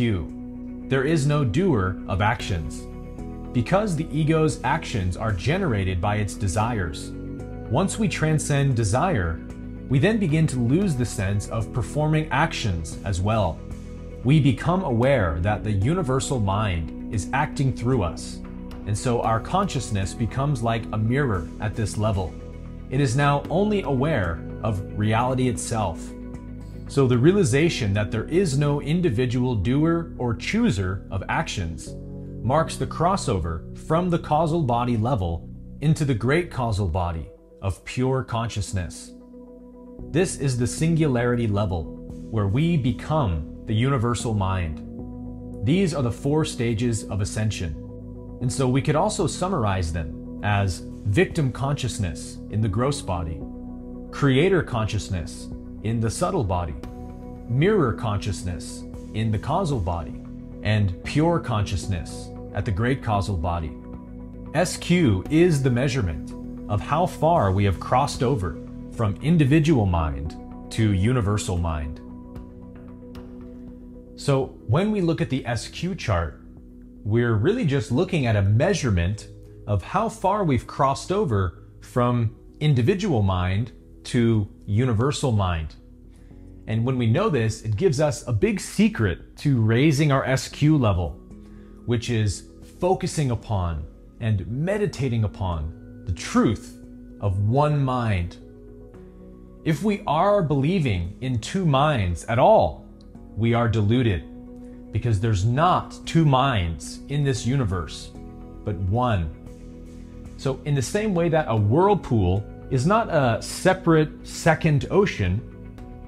There 0.90 1.06
is 1.06 1.26
no 1.26 1.46
doer 1.46 2.04
of 2.10 2.22
actions. 2.22 2.86
Because 3.54 3.96
the 3.96 4.08
ego's 4.18 4.62
actions 4.64 5.18
are 5.18 5.34
generated 5.34 6.00
by 6.00 6.18
its 6.18 6.36
desires. 6.36 7.12
Once 7.70 8.00
we 8.00 8.08
transcend 8.08 8.76
desire, 8.76 9.42
we 9.90 10.00
then 10.00 10.18
begin 10.18 10.48
to 10.48 10.60
lose 10.60 10.96
the 10.96 11.06
sense 11.06 11.50
of 11.50 11.74
performing 11.74 12.30
actions 12.32 12.98
as 13.04 13.20
well. 13.20 13.60
We 14.24 14.40
become 14.40 14.84
aware 14.84 15.38
that 15.42 15.66
the 15.66 15.72
universal 15.72 16.40
mind 16.40 17.14
is 17.14 17.30
acting 17.34 17.76
through 17.76 18.04
us, 18.04 18.40
and 18.88 18.98
so 18.98 19.22
our 19.22 19.40
consciousness 19.40 20.14
becomes 20.14 20.64
like 20.64 20.86
a 20.94 20.98
mirror 20.98 21.48
at 21.60 21.76
this 21.76 21.98
level. 21.98 22.34
It 22.90 23.02
is 23.02 23.18
now 23.18 23.44
only 23.50 23.82
aware 23.82 24.40
of 24.64 24.82
reality 24.98 25.50
itself. 25.50 26.02
So 26.88 27.08
the 27.08 27.18
realization 27.18 27.94
that 27.94 28.12
there 28.12 28.26
is 28.26 28.58
no 28.58 28.82
individual 28.82 29.56
doer 29.56 30.14
or 30.18 30.36
chooser 30.36 31.06
of 31.12 31.24
actions 31.28 31.96
marks 32.44 32.76
the 32.76 32.88
crossover 32.88 33.78
from 33.88 34.10
the 34.10 34.18
causal 34.18 34.64
body 34.64 34.98
level 34.98 35.48
into 35.82 36.04
the 36.04 36.14
great 36.14 36.50
causal 36.50 36.88
body 36.88 37.30
of 37.62 37.84
pure 37.86 38.24
consciousness. 38.24 39.12
This 40.10 40.40
is 40.40 40.58
the 40.58 40.66
singularity 40.66 41.48
level 41.48 41.84
where 42.32 42.48
we 42.48 42.78
become 42.78 43.64
the 43.68 43.76
universal 43.76 44.34
mind. 44.34 44.88
These 45.64 45.94
are 45.94 46.02
the 46.02 46.12
four 46.12 46.44
stages 46.44 47.04
of 47.04 47.22
ascension. 47.22 47.76
And 48.42 48.52
so 48.52 48.68
we 48.68 48.82
could 48.82 48.96
also 48.96 49.28
summarize 49.28 49.94
them 49.94 50.42
as 50.44 50.80
victim 50.80 51.52
consciousness 51.52 52.38
in 52.50 52.60
the 52.60 52.68
gross 52.68 53.02
body, 53.02 53.40
creator 54.10 54.64
consciousness 54.64 55.50
in 55.84 56.00
the 56.00 56.10
subtle 56.10 56.44
body, 56.44 56.76
mirror 57.48 57.94
consciousness 57.94 58.84
in 59.14 59.32
the 59.32 59.38
causal 59.38 59.80
body, 59.80 60.16
and 60.64 61.04
pure 61.04 61.40
consciousness 61.40 62.31
at 62.54 62.66
the 62.66 62.72
great 62.72 63.02
causal 63.04 63.38
body. 63.38 63.72
SQ 64.64 64.92
is 65.32 65.64
the 65.64 65.70
measurement 65.70 66.34
of 66.70 66.82
how 66.82 67.06
far 67.06 67.52
we 67.52 67.64
have 67.64 67.80
crossed 67.80 68.24
over 68.24 68.58
from 68.92 69.16
individual 69.22 69.86
mind 69.86 70.36
to 70.72 70.94
universal 70.94 71.58
mind. 71.58 72.00
So, 74.16 74.58
when 74.68 74.92
we 74.92 75.02
look 75.02 75.22
at 75.22 75.30
the 75.30 75.46
SQ 75.56 75.98
chart, 75.98 76.42
we're 77.04 77.34
really 77.34 77.66
just 77.66 77.92
looking 77.92 78.26
at 78.26 78.36
a 78.36 78.42
measurement 78.42 79.28
of 79.68 79.82
how 79.82 80.10
far 80.10 80.44
we've 80.44 80.68
crossed 80.68 81.12
over 81.12 81.64
from 81.82 82.36
individual 82.60 83.22
mind 83.22 83.72
to 84.04 84.48
universal 84.66 85.32
mind. 85.32 85.76
And 86.68 86.86
when 86.86 86.98
we 86.98 87.08
know 87.08 87.30
this, 87.30 87.64
it 87.64 87.76
gives 87.76 88.00
us 88.00 88.28
a 88.28 88.34
big 88.34 88.60
secret 88.60 89.36
to 89.38 89.62
raising 89.62 90.12
our 90.12 90.38
SQ 90.38 90.62
level, 90.62 91.20
which 91.92 92.10
is 92.10 92.46
focusing 92.80 93.32
upon 93.32 93.86
and 94.22 94.48
meditating 94.48 95.26
upon 95.26 96.04
the 96.06 96.14
truth 96.14 96.78
of 97.20 97.50
one 97.50 97.84
mind. 97.84 98.38
If 99.66 99.84
we 99.84 100.02
are 100.08 100.42
believing 100.42 101.18
in 101.20 101.38
two 101.40 101.66
minds 101.66 102.24
at 102.30 102.40
all, 102.40 102.86
we 103.36 103.54
are 103.54 103.68
deluded 103.68 104.24
because 104.94 105.20
there's 105.20 105.44
not 105.44 106.00
two 106.06 106.24
minds 106.24 107.02
in 107.10 107.26
this 107.26 107.46
universe, 107.46 108.12
but 108.64 108.76
one. 108.76 109.30
So, 110.38 110.62
in 110.64 110.76
the 110.76 110.82
same 110.82 111.14
way 111.14 111.28
that 111.28 111.48
a 111.50 111.58
whirlpool 111.58 112.42
is 112.70 112.86
not 112.86 113.10
a 113.10 113.42
separate 113.42 114.26
second 114.26 114.88
ocean, 114.92 115.42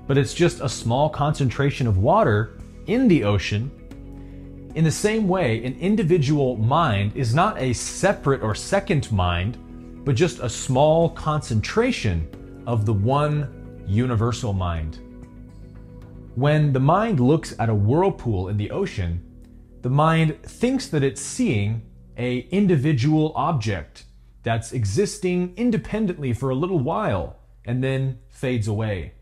but 0.08 0.18
it's 0.18 0.34
just 0.34 0.62
a 0.62 0.70
small 0.70 1.10
concentration 1.10 1.88
of 1.88 1.98
water 1.98 2.58
in 2.88 3.10
the 3.10 3.25
ocean, 3.25 3.70
in 4.75 4.84
the 4.84 4.92
same 4.92 5.27
way, 5.27 5.63
an 5.63 5.77
individual 5.80 6.58
mind 6.58 7.15
is 7.15 7.36
not 7.36 7.62
a 7.62 7.74
separate 7.74 8.42
or 8.42 8.56
second 8.56 9.12
mind, 9.12 9.58
but 10.03 10.15
just 10.15 10.39
a 10.39 10.50
small 10.50 11.10
concentration 11.12 12.27
of 12.65 12.86
the 12.86 12.94
one 12.94 13.84
universal 13.88 14.53
mind. 14.53 15.00
When 16.36 16.74
the 16.74 16.80
mind 16.80 17.20
looks 17.20 17.53
at 17.60 17.70
a 17.70 17.75
whirlpool 17.75 18.50
in 18.50 18.58
the 18.58 18.72
ocean, 18.72 19.22
the 19.84 19.89
mind 19.89 20.42
thinks 20.42 20.88
that 20.88 21.03
it's 21.03 21.22
seeing 21.22 21.84
a 22.18 22.39
individual 22.50 23.32
object 23.36 24.06
that's 24.42 24.74
existing 24.74 25.53
independently 25.56 26.34
for 26.34 26.50
a 26.50 26.56
little 26.56 26.80
while 26.80 27.38
and 27.65 27.84
then 27.84 28.20
fades 28.30 28.68
away. 28.68 29.13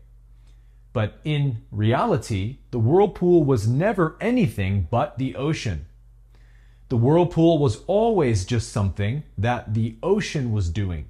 But 0.92 1.20
in 1.24 1.62
reality, 1.70 2.58
the 2.70 2.78
whirlpool 2.78 3.44
was 3.44 3.66
never 3.66 4.16
anything 4.20 4.88
but 4.90 5.18
the 5.18 5.36
ocean. 5.36 5.86
The 6.88 6.98
whirlpool 6.98 7.58
was 7.58 7.82
always 7.86 8.44
just 8.44 8.70
something 8.70 9.22
that 9.38 9.72
the 9.72 9.96
ocean 10.02 10.52
was 10.52 10.68
doing. 10.68 11.06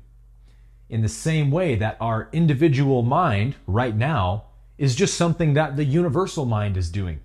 In 0.89 1.03
the 1.03 1.09
same 1.09 1.51
way 1.51 1.75
that 1.75 1.97
our 2.01 2.29
individual 2.33 3.03
mind, 3.03 3.57
right 3.67 3.97
now, 3.97 4.45
is 4.79 4.95
just 4.95 5.15
something 5.15 5.55
that 5.55 5.77
the 5.77 5.85
universal 5.85 6.45
mind 6.45 6.77
is 6.77 6.91
doing. 6.91 7.21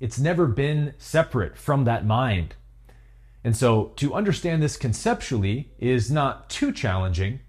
It's 0.00 0.18
never 0.18 0.46
been 0.46 0.94
separate 0.98 1.56
from 1.58 1.84
that 1.84 2.06
mind. 2.06 2.54
And 3.44 3.56
so 3.56 3.92
to 3.96 4.14
understand 4.14 4.62
this 4.62 4.76
conceptually 4.76 5.70
is 5.78 6.10
not 6.10 6.48
too 6.48 6.72
challenging, 6.72 7.40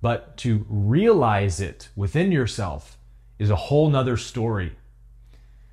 but 0.00 0.36
to 0.38 0.66
realize 0.68 1.60
it 1.60 1.88
within 1.94 2.32
yourself 2.32 2.98
is 3.42 3.50
a 3.50 3.56
whole 3.56 3.90
nother 3.90 4.16
story. 4.16 4.72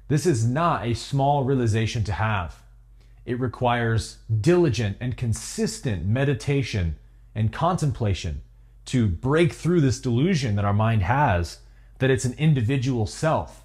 This 0.07 0.25
is 0.25 0.45
not 0.45 0.85
a 0.85 0.95
small 0.95 1.43
realization 1.43 2.03
to 2.05 2.11
have. 2.13 2.63
it 3.25 3.39
requires 3.39 4.17
diligent 4.41 4.97
and 4.99 5.15
consistent 5.15 6.03
meditation 6.03 6.95
and 7.35 7.53
contemplation 7.53 8.41
to 8.85 9.07
break 9.07 9.53
through 9.53 9.79
this 9.81 10.01
delusion 10.01 10.55
that 10.55 10.65
our 10.65 10.73
mind 10.73 11.03
has 11.03 11.59
that 11.99 12.09
it's 12.09 12.25
an 12.25 12.33
individual 12.39 13.05
self. 13.05 13.63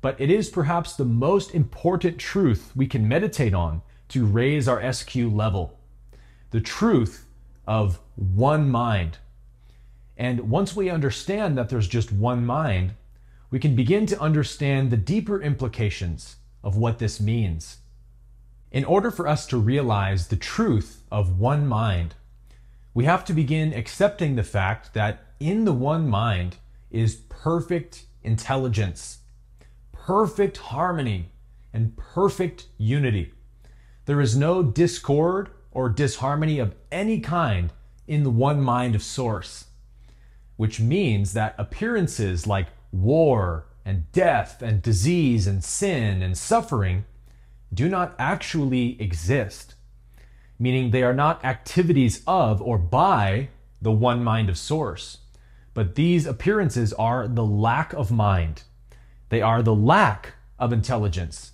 But 0.00 0.18
it 0.18 0.30
is 0.30 0.48
perhaps 0.48 0.94
the 0.94 1.04
most 1.04 1.54
important 1.54 2.16
truth 2.18 2.72
we 2.74 2.86
can 2.86 3.06
meditate 3.06 3.52
on 3.52 3.82
to 4.08 4.24
raise 4.24 4.66
our 4.68 4.92
SQ 4.92 5.14
level 5.16 5.78
the 6.50 6.60
truth 6.62 7.26
of 7.66 7.98
one 8.16 8.70
mind. 8.70 9.18
And 10.16 10.50
once 10.50 10.74
we 10.76 10.88
understand 10.90 11.58
that 11.58 11.68
there's 11.68 11.88
just 11.88 12.10
one 12.12 12.46
mind, 12.46 12.94
we 13.52 13.58
can 13.58 13.76
begin 13.76 14.06
to 14.06 14.18
understand 14.18 14.90
the 14.90 14.96
deeper 14.96 15.40
implications 15.40 16.36
of 16.64 16.74
what 16.74 16.98
this 16.98 17.20
means. 17.20 17.76
In 18.72 18.82
order 18.82 19.10
for 19.10 19.28
us 19.28 19.46
to 19.48 19.58
realize 19.58 20.28
the 20.28 20.36
truth 20.36 21.02
of 21.12 21.38
one 21.38 21.66
mind, 21.66 22.14
we 22.94 23.04
have 23.04 23.26
to 23.26 23.34
begin 23.34 23.74
accepting 23.74 24.34
the 24.34 24.42
fact 24.42 24.94
that 24.94 25.34
in 25.38 25.66
the 25.66 25.72
one 25.74 26.08
mind 26.08 26.56
is 26.90 27.16
perfect 27.28 28.06
intelligence, 28.22 29.18
perfect 29.92 30.56
harmony, 30.56 31.26
and 31.74 31.94
perfect 31.98 32.68
unity. 32.78 33.34
There 34.06 34.22
is 34.22 34.34
no 34.34 34.62
discord 34.62 35.50
or 35.72 35.90
disharmony 35.90 36.58
of 36.58 36.74
any 36.90 37.20
kind 37.20 37.70
in 38.06 38.22
the 38.22 38.30
one 38.30 38.62
mind 38.62 38.94
of 38.94 39.02
Source, 39.02 39.66
which 40.56 40.80
means 40.80 41.34
that 41.34 41.54
appearances 41.58 42.46
like 42.46 42.68
war 42.92 43.66
and 43.84 44.10
death 44.12 44.62
and 44.62 44.82
disease 44.82 45.46
and 45.46 45.64
sin 45.64 46.22
and 46.22 46.38
suffering 46.38 47.04
do 47.72 47.88
not 47.88 48.14
actually 48.18 49.00
exist, 49.00 49.74
meaning 50.58 50.90
they 50.90 51.02
are 51.02 51.14
not 51.14 51.44
activities 51.44 52.22
of 52.26 52.60
or 52.62 52.78
by 52.78 53.48
the 53.80 53.90
one 53.90 54.22
mind 54.22 54.48
of 54.48 54.58
Source. 54.58 55.18
But 55.74 55.94
these 55.94 56.26
appearances 56.26 56.92
are 56.92 57.26
the 57.26 57.44
lack 57.44 57.92
of 57.94 58.12
mind. 58.12 58.62
They 59.30 59.40
are 59.40 59.62
the 59.62 59.74
lack 59.74 60.34
of 60.58 60.72
intelligence. 60.72 61.52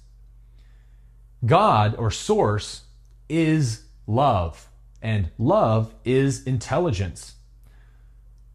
God 1.47 1.95
or 1.97 2.11
Source 2.11 2.83
is 3.29 3.85
love, 4.07 4.69
and 5.01 5.31
love 5.39 5.95
is 6.05 6.45
intelligence. 6.45 7.37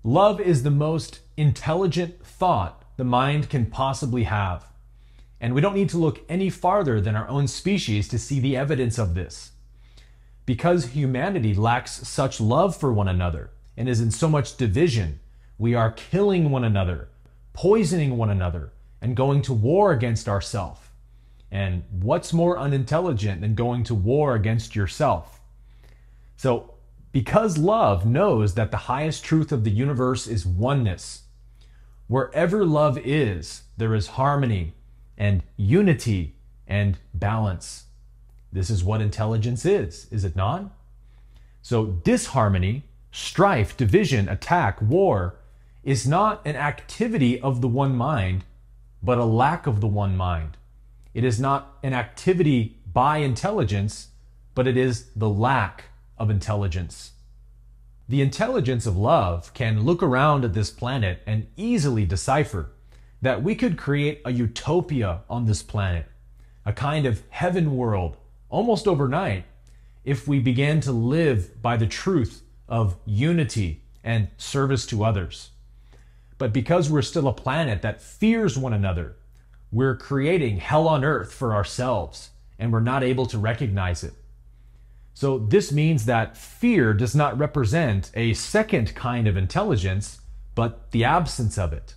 Love 0.03 0.41
is 0.41 0.63
the 0.63 0.71
most 0.71 1.21
intelligent 1.37 2.25
thought 2.25 2.83
the 2.97 3.05
mind 3.05 3.49
can 3.49 3.65
possibly 3.65 4.23
have. 4.23 4.65
And 5.39 5.53
we 5.53 5.61
don't 5.61 5.75
need 5.75 5.89
to 5.89 5.97
look 5.97 6.21
any 6.27 6.49
farther 6.49 6.99
than 6.99 7.15
our 7.15 7.27
own 7.29 7.47
species 7.47 8.07
to 8.09 8.19
see 8.19 8.39
the 8.39 8.57
evidence 8.57 8.97
of 8.97 9.15
this. 9.15 9.51
Because 10.45 10.87
humanity 10.87 11.53
lacks 11.53 12.05
such 12.07 12.41
love 12.41 12.75
for 12.75 12.91
one 12.91 13.07
another 13.07 13.51
and 13.77 13.87
is 13.87 14.01
in 14.01 14.11
so 14.11 14.27
much 14.27 14.57
division, 14.57 15.19
we 15.57 15.73
are 15.73 15.91
killing 15.91 16.51
one 16.51 16.65
another, 16.65 17.07
poisoning 17.53 18.17
one 18.17 18.29
another, 18.29 18.73
and 19.01 19.15
going 19.15 19.41
to 19.43 19.53
war 19.53 19.93
against 19.93 20.27
ourselves. 20.27 20.81
And 21.49 21.83
what's 21.91 22.33
more 22.33 22.57
unintelligent 22.57 23.39
than 23.39 23.55
going 23.55 23.83
to 23.85 23.95
war 23.95 24.35
against 24.35 24.75
yourself? 24.75 25.39
So, 26.35 26.72
because 27.13 27.59
love 27.59 28.05
knows 28.07 28.55
that 28.55 28.71
the 28.71 28.89
highest 28.89 29.23
truth 29.23 29.51
of 29.51 29.63
the 29.63 29.71
universe 29.71 30.27
is 30.27 30.45
oneness, 30.45 31.21
wherever 32.07 32.65
love 32.65 32.97
is, 32.97 33.63
there 33.77 33.93
is 33.93 34.07
harmony 34.07 34.73
and 35.15 35.43
unity 35.55 36.35
and 36.67 36.97
balance. 37.13 37.85
This 38.51 38.71
is 38.71 38.83
what 38.83 38.99
intelligence 38.99 39.63
is, 39.63 40.07
is 40.11 40.25
it 40.25 40.35
not? 40.35 40.75
So, 41.61 41.85
disharmony, 41.85 42.83
strife, 43.11 43.77
division, 43.77 44.27
attack, 44.27 44.81
war 44.81 45.35
is 45.83 46.07
not 46.07 46.41
an 46.45 46.55
activity 46.55 47.39
of 47.39 47.61
the 47.61 47.67
one 47.67 47.95
mind, 47.95 48.43
but 49.03 49.19
a 49.19 49.23
lack 49.23 49.67
of 49.67 49.81
the 49.81 49.87
one 49.87 50.17
mind. 50.17 50.57
It 51.13 51.23
is 51.23 51.39
not 51.39 51.77
an 51.83 51.93
activity 51.93 52.79
by 52.91 53.17
intelligence, 53.17 54.07
but 54.55 54.67
it 54.67 54.77
is 54.77 55.09
the 55.15 55.29
lack 55.29 55.85
of 56.17 56.29
intelligence. 56.29 57.13
The 58.07 58.21
intelligence 58.21 58.85
of 58.85 58.97
love 58.97 59.53
can 59.53 59.83
look 59.83 60.03
around 60.03 60.43
at 60.43 60.53
this 60.53 60.69
planet 60.69 61.21
and 61.25 61.47
easily 61.55 62.05
decipher 62.05 62.71
that 63.21 63.41
we 63.41 63.55
could 63.55 63.77
create 63.77 64.21
a 64.25 64.31
utopia 64.31 65.21
on 65.29 65.45
this 65.45 65.63
planet, 65.63 66.05
a 66.65 66.73
kind 66.73 67.05
of 67.05 67.23
heaven 67.29 67.77
world, 67.77 68.17
almost 68.49 68.87
overnight, 68.87 69.45
if 70.03 70.27
we 70.27 70.39
began 70.39 70.81
to 70.81 70.91
live 70.91 71.61
by 71.61 71.77
the 71.77 71.87
truth 71.87 72.43
of 72.67 72.97
unity 73.05 73.81
and 74.03 74.27
service 74.37 74.85
to 74.87 75.05
others. 75.05 75.51
But 76.37 76.51
because 76.51 76.89
we're 76.89 77.01
still 77.01 77.29
a 77.29 77.33
planet 77.33 77.81
that 77.83 78.01
fears 78.01 78.57
one 78.57 78.73
another, 78.73 79.15
we're 79.71 79.95
creating 79.95 80.57
hell 80.57 80.87
on 80.87 81.05
earth 81.05 81.33
for 81.33 81.53
ourselves, 81.53 82.31
and 82.59 82.73
we're 82.73 82.81
not 82.81 83.03
able 83.03 83.25
to 83.27 83.37
recognize 83.37 84.03
it. 84.03 84.13
So, 85.13 85.37
this 85.37 85.71
means 85.71 86.05
that 86.05 86.37
fear 86.37 86.93
does 86.93 87.15
not 87.15 87.37
represent 87.37 88.09
a 88.15 88.33
second 88.33 88.95
kind 88.95 89.27
of 89.27 89.37
intelligence, 89.37 90.21
but 90.55 90.91
the 90.91 91.03
absence 91.03 91.57
of 91.57 91.71
it. 91.71 91.93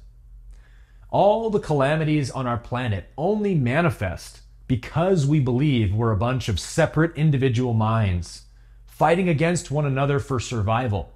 All 1.10 1.48
the 1.48 1.60
calamities 1.60 2.30
on 2.30 2.46
our 2.46 2.58
planet 2.58 3.10
only 3.16 3.54
manifest 3.54 4.42
because 4.68 5.26
we 5.26 5.40
believe 5.40 5.94
we're 5.94 6.12
a 6.12 6.16
bunch 6.16 6.48
of 6.48 6.60
separate 6.60 7.16
individual 7.16 7.72
minds 7.72 8.42
fighting 8.84 9.28
against 9.28 9.70
one 9.70 9.86
another 9.86 10.18
for 10.18 10.40
survival. 10.40 11.12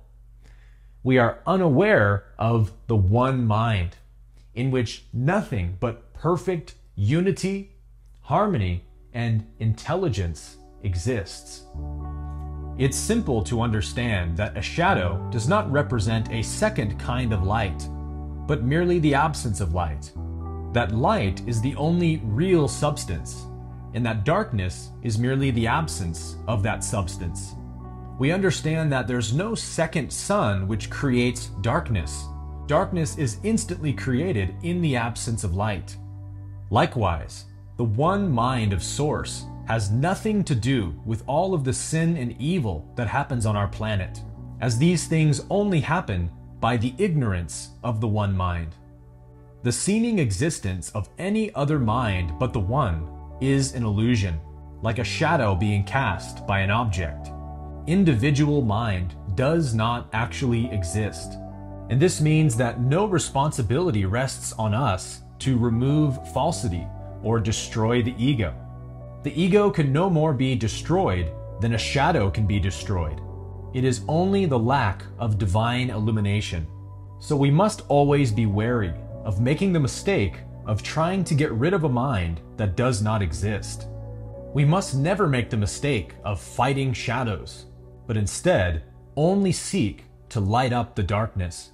We 1.02 1.18
are 1.18 1.40
unaware 1.46 2.24
of 2.38 2.72
the 2.86 2.96
one 2.96 3.46
mind, 3.46 3.96
in 4.54 4.70
which 4.70 5.04
nothing 5.12 5.76
but 5.80 6.12
perfect 6.12 6.74
unity, 6.94 7.72
harmony, 8.20 8.84
and 9.12 9.46
intelligence 9.58 10.56
exists. 10.82 11.66
It's 12.78 12.96
simple 12.96 13.42
to 13.44 13.60
understand 13.60 14.36
that 14.36 14.56
a 14.56 14.62
shadow 14.62 15.28
does 15.30 15.48
not 15.48 15.70
represent 15.70 16.30
a 16.30 16.42
second 16.42 16.98
kind 16.98 17.32
of 17.32 17.42
light, 17.42 17.88
but 18.46 18.62
merely 18.62 18.98
the 18.98 19.14
absence 19.14 19.60
of 19.60 19.74
light. 19.74 20.12
That 20.72 20.92
light 20.92 21.42
is 21.46 21.60
the 21.60 21.74
only 21.76 22.22
real 22.24 22.68
substance, 22.68 23.44
and 23.94 24.06
that 24.06 24.24
darkness 24.24 24.90
is 25.02 25.18
merely 25.18 25.50
the 25.50 25.66
absence 25.66 26.36
of 26.46 26.62
that 26.62 26.82
substance. 26.82 27.54
We 28.18 28.32
understand 28.32 28.92
that 28.92 29.08
there's 29.08 29.32
no 29.32 29.54
second 29.54 30.12
sun 30.12 30.68
which 30.68 30.90
creates 30.90 31.46
darkness. 31.62 32.24
Darkness 32.66 33.18
is 33.18 33.38
instantly 33.42 33.92
created 33.92 34.54
in 34.62 34.80
the 34.80 34.94
absence 34.94 35.42
of 35.42 35.54
light. 35.54 35.96
Likewise, 36.70 37.46
the 37.76 37.84
one 37.84 38.30
mind 38.30 38.72
of 38.72 38.82
Source 38.82 39.44
has 39.70 39.88
nothing 39.92 40.42
to 40.42 40.52
do 40.52 40.92
with 41.06 41.22
all 41.28 41.54
of 41.54 41.62
the 41.62 41.72
sin 41.72 42.16
and 42.16 42.34
evil 42.40 42.92
that 42.96 43.06
happens 43.06 43.46
on 43.46 43.54
our 43.54 43.68
planet, 43.68 44.20
as 44.60 44.76
these 44.76 45.06
things 45.06 45.42
only 45.48 45.78
happen 45.78 46.28
by 46.58 46.76
the 46.76 46.92
ignorance 46.98 47.68
of 47.84 48.00
the 48.00 48.08
one 48.08 48.36
mind. 48.36 48.74
The 49.62 49.70
seeming 49.70 50.18
existence 50.18 50.90
of 50.90 51.08
any 51.18 51.54
other 51.54 51.78
mind 51.78 52.32
but 52.36 52.52
the 52.52 52.58
one 52.58 53.08
is 53.40 53.76
an 53.76 53.84
illusion, 53.84 54.40
like 54.82 54.98
a 54.98 55.04
shadow 55.04 55.54
being 55.54 55.84
cast 55.84 56.44
by 56.48 56.58
an 56.58 56.72
object. 56.72 57.30
Individual 57.86 58.62
mind 58.62 59.14
does 59.36 59.72
not 59.72 60.08
actually 60.12 60.68
exist. 60.72 61.34
And 61.90 62.02
this 62.02 62.20
means 62.20 62.56
that 62.56 62.80
no 62.80 63.06
responsibility 63.06 64.04
rests 64.04 64.52
on 64.54 64.74
us 64.74 65.20
to 65.38 65.56
remove 65.56 66.18
falsity 66.34 66.88
or 67.22 67.38
destroy 67.38 68.02
the 68.02 68.16
ego. 68.18 68.52
The 69.22 69.38
ego 69.38 69.70
can 69.70 69.92
no 69.92 70.08
more 70.08 70.32
be 70.32 70.54
destroyed 70.54 71.30
than 71.60 71.74
a 71.74 71.78
shadow 71.78 72.30
can 72.30 72.46
be 72.46 72.58
destroyed. 72.58 73.20
It 73.74 73.84
is 73.84 74.00
only 74.08 74.46
the 74.46 74.58
lack 74.58 75.04
of 75.18 75.36
divine 75.36 75.90
illumination. 75.90 76.66
So 77.18 77.36
we 77.36 77.50
must 77.50 77.82
always 77.88 78.32
be 78.32 78.46
wary 78.46 78.94
of 79.24 79.40
making 79.40 79.74
the 79.74 79.80
mistake 79.80 80.36
of 80.64 80.82
trying 80.82 81.22
to 81.24 81.34
get 81.34 81.52
rid 81.52 81.74
of 81.74 81.84
a 81.84 81.88
mind 81.88 82.40
that 82.56 82.76
does 82.76 83.02
not 83.02 83.20
exist. 83.20 83.88
We 84.54 84.64
must 84.64 84.96
never 84.96 85.28
make 85.28 85.50
the 85.50 85.56
mistake 85.56 86.14
of 86.24 86.40
fighting 86.40 86.94
shadows, 86.94 87.66
but 88.06 88.16
instead 88.16 88.84
only 89.16 89.52
seek 89.52 90.04
to 90.30 90.40
light 90.40 90.72
up 90.72 90.96
the 90.96 91.02
darkness. 91.02 91.72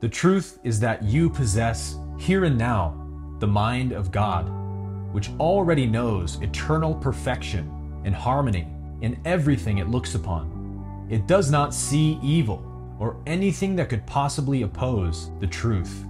The 0.00 0.08
truth 0.10 0.58
is 0.62 0.78
that 0.80 1.02
you 1.02 1.30
possess, 1.30 1.96
here 2.18 2.44
and 2.44 2.58
now, 2.58 3.02
the 3.38 3.46
mind 3.46 3.92
of 3.92 4.12
God 4.12 4.65
which 5.12 5.30
already 5.40 5.86
knows 5.86 6.40
eternal 6.42 6.94
perfection 6.94 7.70
and 8.04 8.14
harmony 8.14 8.66
in 9.00 9.20
everything 9.24 9.78
it 9.78 9.88
looks 9.88 10.14
upon. 10.14 11.06
It 11.10 11.26
does 11.26 11.50
not 11.50 11.74
see 11.74 12.18
evil 12.22 12.62
or 12.98 13.16
anything 13.26 13.76
that 13.76 13.88
could 13.88 14.06
possibly 14.06 14.62
oppose 14.62 15.30
the 15.40 15.46
truth. 15.46 16.04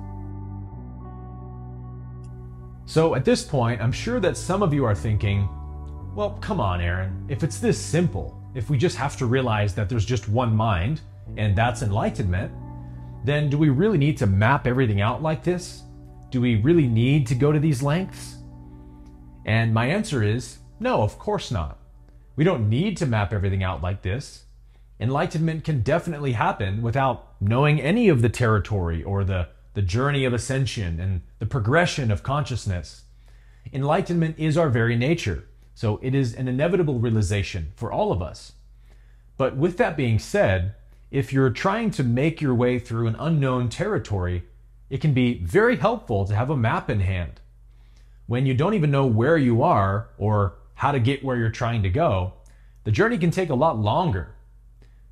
So 2.87 3.15
at 3.15 3.25
this 3.25 3.43
point, 3.43 3.81
I'm 3.81 3.93
sure 3.93 4.21
that 4.21 4.37
some 4.37 4.63
of 4.63 4.73
you 4.73 4.85
are 4.85 4.95
thinking, 4.95 5.49
Well, 6.15 6.39
come 6.41 6.61
on, 6.61 6.81
Aaron. 6.81 7.27
If 7.29 7.43
it's 7.43 7.59
this 7.59 7.81
simple, 7.81 8.41
if 8.55 8.71
we 8.71 8.79
just 8.79 8.97
have 8.97 9.17
to 9.19 9.27
realize 9.27 9.75
that 9.75 9.89
there's 9.89 10.07
just 10.07 10.29
one 10.29 10.55
mind, 10.55 11.01
and 11.37 11.57
that's 11.57 11.83
enlightenment, 11.83 12.53
then 13.25 13.51
do 13.51 13.59
we 13.59 13.69
really 13.69 13.99
need 13.99 14.17
to 14.19 14.27
map 14.27 14.67
everything 14.67 15.01
out 15.01 15.23
like 15.23 15.43
this? 15.43 15.83
Do 16.31 16.41
we 16.41 16.57
really 16.57 16.87
need 16.87 17.27
to 17.27 17.35
go 17.35 17.51
to 17.51 17.59
these 17.59 17.83
lengths? 17.83 18.36
And 19.47 19.73
my 19.73 19.87
answer 19.87 20.25
is 20.25 20.59
no, 20.81 21.03
of 21.03 21.19
course 21.19 21.51
not. 21.51 21.79
We 22.35 22.45
don't 22.45 22.69
need 22.69 22.97
to 22.99 23.07
map 23.07 23.33
everything 23.33 23.63
out 23.63 23.81
like 23.81 24.03
this. 24.03 24.45
Enlightenment 24.99 25.63
can 25.63 25.83
definitely 25.83 26.33
happen 26.33 26.83
without 26.83 27.41
knowing 27.41 27.81
any 27.81 28.09
of 28.09 28.23
the 28.23 28.29
territory 28.29 29.03
or 29.05 29.25
the, 29.25 29.49
the 29.75 29.83
journey 29.83 30.25
of 30.25 30.35
ascension 30.35 30.99
and 30.99 31.23
the 31.39 31.47
progression 31.47 32.11
of 32.11 32.23
consciousness. 32.23 33.05
Enlightenment 33.73 34.37
is 34.39 34.59
our 34.59 34.69
very 34.69 34.97
nature, 34.97 35.45
so 35.75 36.01
it 36.03 36.15
is 36.15 36.35
an 36.35 36.49
inevitable 36.49 36.99
realization 36.99 37.73
for 37.77 37.93
all 37.93 38.11
of 38.11 38.21
us. 38.21 38.53
But 39.37 39.57
with 39.57 39.77
that 39.77 39.97
being 39.97 40.19
said, 40.19 40.75
if 41.11 41.33
you're 41.33 41.51
trying 41.51 41.91
to 41.93 42.03
make 42.03 42.41
your 42.41 42.55
way 42.55 42.79
through 42.79 43.07
an 43.07 43.17
unknown 43.19 43.69
territory, 43.69 44.45
it 44.91 45.01
can 45.01 45.15
be 45.15 45.39
very 45.45 45.77
helpful 45.77 46.25
to 46.25 46.35
have 46.35 46.51
a 46.51 46.57
map 46.57 46.91
in 46.91 47.01
hand. 47.01 47.41
When 48.27 48.45
you 48.47 48.55
don't 48.55 48.75
even 48.75 48.91
know 48.91 49.07
where 49.07 49.37
you 49.37 49.63
are 49.63 50.09
or 50.19 50.55
how 50.75 50.93
to 50.93 51.01
get 51.01 51.25
where 51.25 51.37
you're 51.37 51.51
trying 51.51 51.83
to 51.85 51.91
go, 51.91 52.35
the 52.85 52.91
journey 52.91 53.19
can 53.19 53.31
take 53.31 53.51
a 53.51 53.55
lot 53.55 53.79
longer. 53.79 54.35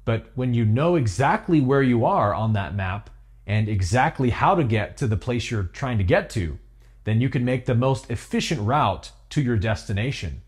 But 0.05 0.31
when 0.35 0.53
you 0.53 0.65
know 0.65 0.97
exactly 0.97 1.61
where 1.61 1.83
you 1.83 2.05
are 2.05 2.35
on 2.35 2.53
that 2.53 2.75
map 2.75 3.11
and 3.47 3.69
exactly 3.69 4.31
how 4.31 4.55
to 4.55 4.65
get 4.65 4.97
to 4.99 5.07
the 5.07 5.17
place 5.17 5.51
you're 5.51 5.63
trying 5.63 5.99
to 5.99 6.05
get 6.05 6.29
to, 6.31 6.59
then 7.05 7.21
you 7.21 7.29
can 7.29 7.45
make 7.45 7.67
the 7.67 7.75
most 7.75 8.11
efficient 8.11 8.61
route 8.61 9.13
to 9.31 9.41
your 9.41 9.57
destination. 9.57 10.43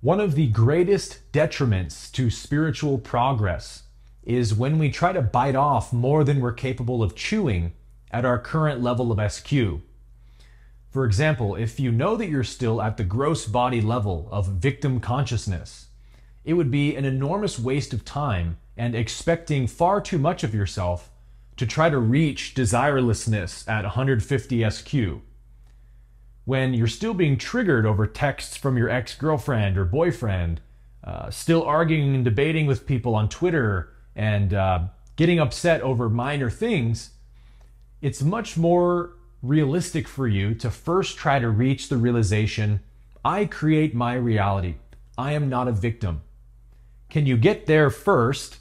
One 0.00 0.20
of 0.20 0.34
the 0.34 0.46
greatest 0.46 1.30
detriments 1.32 2.10
to 2.12 2.30
spiritual 2.30 2.98
progress 2.98 3.82
is 4.22 4.54
when 4.54 4.78
we 4.78 4.90
try 4.90 5.12
to 5.12 5.20
bite 5.20 5.56
off 5.56 5.92
more 5.92 6.24
than 6.24 6.40
we're 6.40 6.52
capable 6.52 7.02
of 7.02 7.14
chewing 7.14 7.72
at 8.10 8.24
our 8.24 8.38
current 8.38 8.80
level 8.80 9.12
of 9.12 9.32
SQ. 9.32 9.52
For 10.90 11.04
example, 11.04 11.54
if 11.54 11.78
you 11.78 11.92
know 11.92 12.16
that 12.16 12.28
you're 12.28 12.42
still 12.42 12.82
at 12.82 12.96
the 12.96 13.04
gross 13.04 13.46
body 13.46 13.80
level 13.80 14.28
of 14.32 14.48
victim 14.48 14.98
consciousness, 14.98 15.86
it 16.44 16.54
would 16.54 16.70
be 16.70 16.96
an 16.96 17.04
enormous 17.04 17.58
waste 17.58 17.92
of 17.92 18.04
time 18.04 18.58
and 18.76 18.94
expecting 18.94 19.68
far 19.68 20.00
too 20.00 20.18
much 20.18 20.42
of 20.42 20.54
yourself 20.54 21.10
to 21.56 21.66
try 21.66 21.90
to 21.90 21.98
reach 21.98 22.54
desirelessness 22.54 23.68
at 23.68 23.84
150 23.84 24.70
SQ. 24.70 24.94
When 26.44 26.74
you're 26.74 26.88
still 26.88 27.14
being 27.14 27.36
triggered 27.36 27.86
over 27.86 28.06
texts 28.06 28.56
from 28.56 28.76
your 28.76 28.88
ex 28.88 29.14
girlfriend 29.14 29.78
or 29.78 29.84
boyfriend, 29.84 30.60
uh, 31.04 31.30
still 31.30 31.62
arguing 31.62 32.16
and 32.16 32.24
debating 32.24 32.66
with 32.66 32.86
people 32.86 33.14
on 33.14 33.28
Twitter, 33.28 33.92
and 34.16 34.52
uh, 34.52 34.80
getting 35.16 35.38
upset 35.38 35.82
over 35.82 36.08
minor 36.08 36.50
things, 36.50 37.10
it's 38.00 38.22
much 38.22 38.56
more 38.56 39.12
realistic 39.42 40.06
for 40.06 40.28
you 40.28 40.54
to 40.54 40.70
first 40.70 41.16
try 41.16 41.38
to 41.38 41.48
reach 41.48 41.88
the 41.88 41.96
realization 41.96 42.80
I 43.24 43.44
create 43.44 43.94
my 43.94 44.14
reality. 44.14 44.76
I 45.18 45.32
am 45.32 45.50
not 45.50 45.68
a 45.68 45.72
victim. 45.72 46.22
Can 47.10 47.26
you 47.26 47.36
get 47.36 47.66
there 47.66 47.90
first 47.90 48.58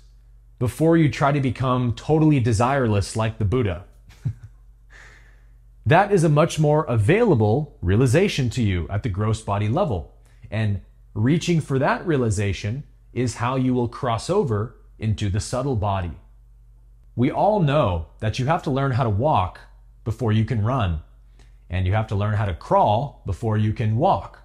before 0.58 0.98
you 0.98 1.10
try 1.10 1.32
to 1.32 1.40
become 1.40 1.94
totally 1.94 2.42
desireless 2.42 3.16
like 3.16 3.38
the 3.38 3.46
Buddha? 3.46 3.86
that 5.86 6.12
is 6.12 6.26
a 6.26 6.30
much 6.30 6.60
more 6.60 6.84
available 6.86 7.78
realization 7.82 8.50
to 8.50 8.62
you 8.62 8.86
at 8.90 9.04
the 9.04 9.10
gross 9.10 9.42
body 9.42 9.70
level. 9.70 10.16
And 10.52 10.82
reaching 11.14 11.62
for 11.62 11.80
that 11.80 12.06
realization 12.06 12.84
is 13.14 13.36
how 13.36 13.56
you 13.56 13.74
will 13.74 13.88
cross 13.88 14.30
over 14.30 14.76
into 14.98 15.30
the 15.30 15.40
subtle 15.40 15.78
body. 15.78 16.12
We 17.16 17.32
all 17.32 17.62
know 17.62 18.08
that 18.20 18.40
you 18.40 18.46
have 18.48 18.64
to 18.64 18.72
learn 18.72 18.92
how 18.92 19.04
to 19.04 19.10
walk 19.10 19.62
before 20.04 20.32
you 20.32 20.46
can 20.46 20.64
run, 20.64 21.02
and 21.70 21.86
you 21.86 21.94
have 21.94 22.08
to 22.08 22.16
learn 22.16 22.36
how 22.36 22.46
to 22.46 22.54
crawl 22.54 23.22
before 23.26 23.58
you 23.58 23.74
can 23.74 23.98
walk. 23.98 24.42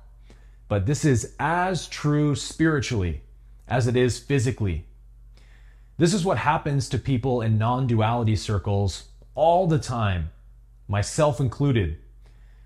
But 0.69 0.87
this 0.87 1.05
is 1.05 1.35
as 1.39 1.89
true 1.89 2.35
spiritually 2.35 3.23
as 3.69 3.87
it 3.87 3.97
is 3.97 4.19
physically. 4.19 4.87
This 5.97 6.13
is 6.13 6.25
what 6.25 6.39
happens 6.39 6.89
to 6.89 6.99
people 6.99 7.41
in 7.41 7.59
non 7.59 7.87
duality 7.87 8.37
circles 8.37 9.05
all 9.35 9.67
the 9.67 9.79
time, 9.79 10.31
myself 10.89 11.41
included. 11.41 11.99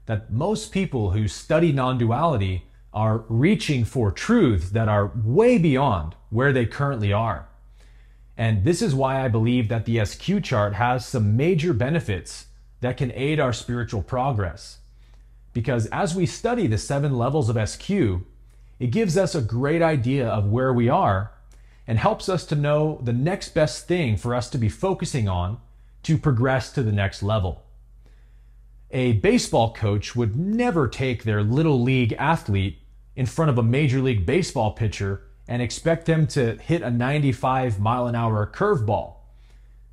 That 0.07 0.33
most 0.33 0.72
people 0.72 1.11
who 1.11 1.29
study 1.29 1.72
non 1.72 1.98
duality 1.98 2.64
are 2.94 3.24
reaching 3.29 3.85
for 3.85 4.11
truths 4.11 4.70
that 4.70 4.88
are 4.88 5.12
way 5.22 5.59
beyond 5.59 6.14
where 6.31 6.53
they 6.53 6.66
currently 6.66 7.12
are. 7.12 7.48
And 8.37 8.64
this 8.64 8.81
is 8.81 8.94
why 8.94 9.24
I 9.24 9.29
believe 9.29 9.68
that 9.68 9.85
the 9.85 10.05
SQ 10.05 10.42
chart 10.42 10.74
has 10.74 11.07
some 11.07 11.37
major 11.37 11.72
benefits 11.72 12.46
that 12.81 12.97
can 12.97 13.12
aid 13.14 13.41
our 13.41 13.53
spiritual 13.53 14.03
progress. 14.03 14.79
Because 15.53 15.87
as 15.87 16.14
we 16.14 16.27
study 16.27 16.67
the 16.67 16.79
seven 16.79 17.17
levels 17.17 17.49
of 17.49 17.69
SQ, 17.69 17.91
it 18.79 18.91
gives 18.91 19.17
us 19.17 19.35
a 19.35 19.41
great 19.41 19.83
idea 19.83 20.29
of 20.29 20.51
where 20.51 20.73
we 20.73 20.88
are 20.88 21.33
and 21.87 21.99
helps 21.99 22.29
us 22.29 22.45
to 22.47 22.55
know 22.55 23.01
the 23.03 23.12
next 23.12 23.55
best 23.55 23.88
thing 23.88 24.17
for 24.17 24.35
us 24.35 24.49
to 24.51 24.59
be 24.59 24.69
focusing 24.69 25.29
on 25.29 25.59
to 26.03 26.19
progress 26.19 26.71
to 26.73 26.83
the 26.83 26.93
next 26.93 27.23
level. 27.23 27.62
A 28.91 29.14
baseball 29.14 29.73
coach 29.73 30.14
would 30.14 30.37
never 30.37 30.87
take 30.87 31.25
their 31.25 31.43
little 31.43 31.83
league 31.83 32.14
athlete 32.14 32.79
in 33.17 33.27
front 33.27 33.51
of 33.51 33.59
a 33.59 33.62
major 33.62 34.01
league 34.01 34.25
baseball 34.25 34.73
pitcher 34.73 35.23
and 35.49 35.61
expect 35.61 36.07
them 36.07 36.27
to 36.29 36.57
hit 36.57 36.83
a 36.83 36.91
95 36.91 37.81
mile 37.81 38.07
an 38.07 38.14
hour 38.14 38.47
curveball. 38.47 39.14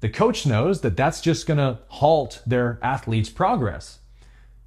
The 0.02 0.10
coach 0.10 0.46
knows 0.46 0.82
that 0.82 0.98
that's 0.98 1.22
just 1.22 1.48
going 1.48 1.58
to 1.58 1.80
halt 1.88 2.42
their 2.46 2.80
athlete's 2.82 3.30
progress. 3.30 4.00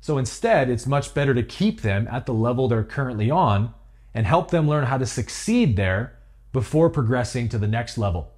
So 0.00 0.18
instead, 0.18 0.70
it's 0.70 0.86
much 0.86 1.14
better 1.14 1.34
to 1.34 1.42
keep 1.42 1.82
them 1.82 2.08
at 2.10 2.26
the 2.26 2.34
level 2.34 2.68
they're 2.68 2.84
currently 2.84 3.30
on 3.30 3.74
and 4.14 4.26
help 4.26 4.50
them 4.50 4.68
learn 4.68 4.86
how 4.86 4.98
to 4.98 5.06
succeed 5.06 5.76
there 5.76 6.18
before 6.52 6.90
progressing 6.90 7.48
to 7.50 7.58
the 7.58 7.66
next 7.66 7.98
level. 7.98 8.32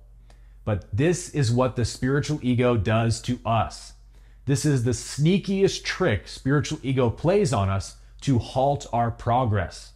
But 0.64 0.85
this 0.92 1.31
is 1.31 1.53
what 1.53 1.76
the 1.76 1.85
spiritual 1.85 2.38
ego 2.42 2.76
does 2.76 3.20
to 3.22 3.38
us. 3.46 3.94
This 4.46 4.64
is 4.64 4.85
the 4.85 4.90
sneakiest 4.90 5.85
trick 5.85 6.26
spiritual 6.29 6.81
ego 6.83 7.09
plays 7.09 7.53
on 7.53 7.68
us 7.68 7.96
to 8.22 8.38
halt 8.38 8.87
our 8.92 9.11
progress. 9.11 9.92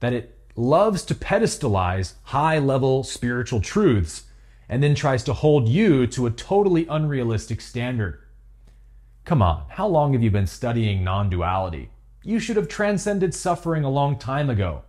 That 0.00 0.12
it 0.12 0.38
loves 0.56 1.04
to 1.04 1.14
pedestalize 1.14 2.14
high 2.24 2.58
level 2.58 3.02
spiritual 3.02 3.60
truths 3.60 4.24
and 4.68 4.82
then 4.82 4.94
tries 4.94 5.22
to 5.24 5.32
hold 5.32 5.68
you 5.68 6.06
to 6.08 6.26
a 6.26 6.30
totally 6.30 6.86
unrealistic 6.88 7.60
standard. 7.60 8.20
Come 9.24 9.42
on, 9.42 9.64
how 9.70 9.86
long 9.86 10.12
have 10.12 10.22
you 10.22 10.30
been 10.30 10.46
studying 10.46 11.02
non 11.02 11.30
duality? 11.30 11.90
You 12.22 12.38
should 12.38 12.56
have 12.56 12.68
transcended 12.68 13.34
suffering 13.34 13.84
a 13.84 13.90
long 13.90 14.18
time 14.18 14.50
ago. 14.50 14.82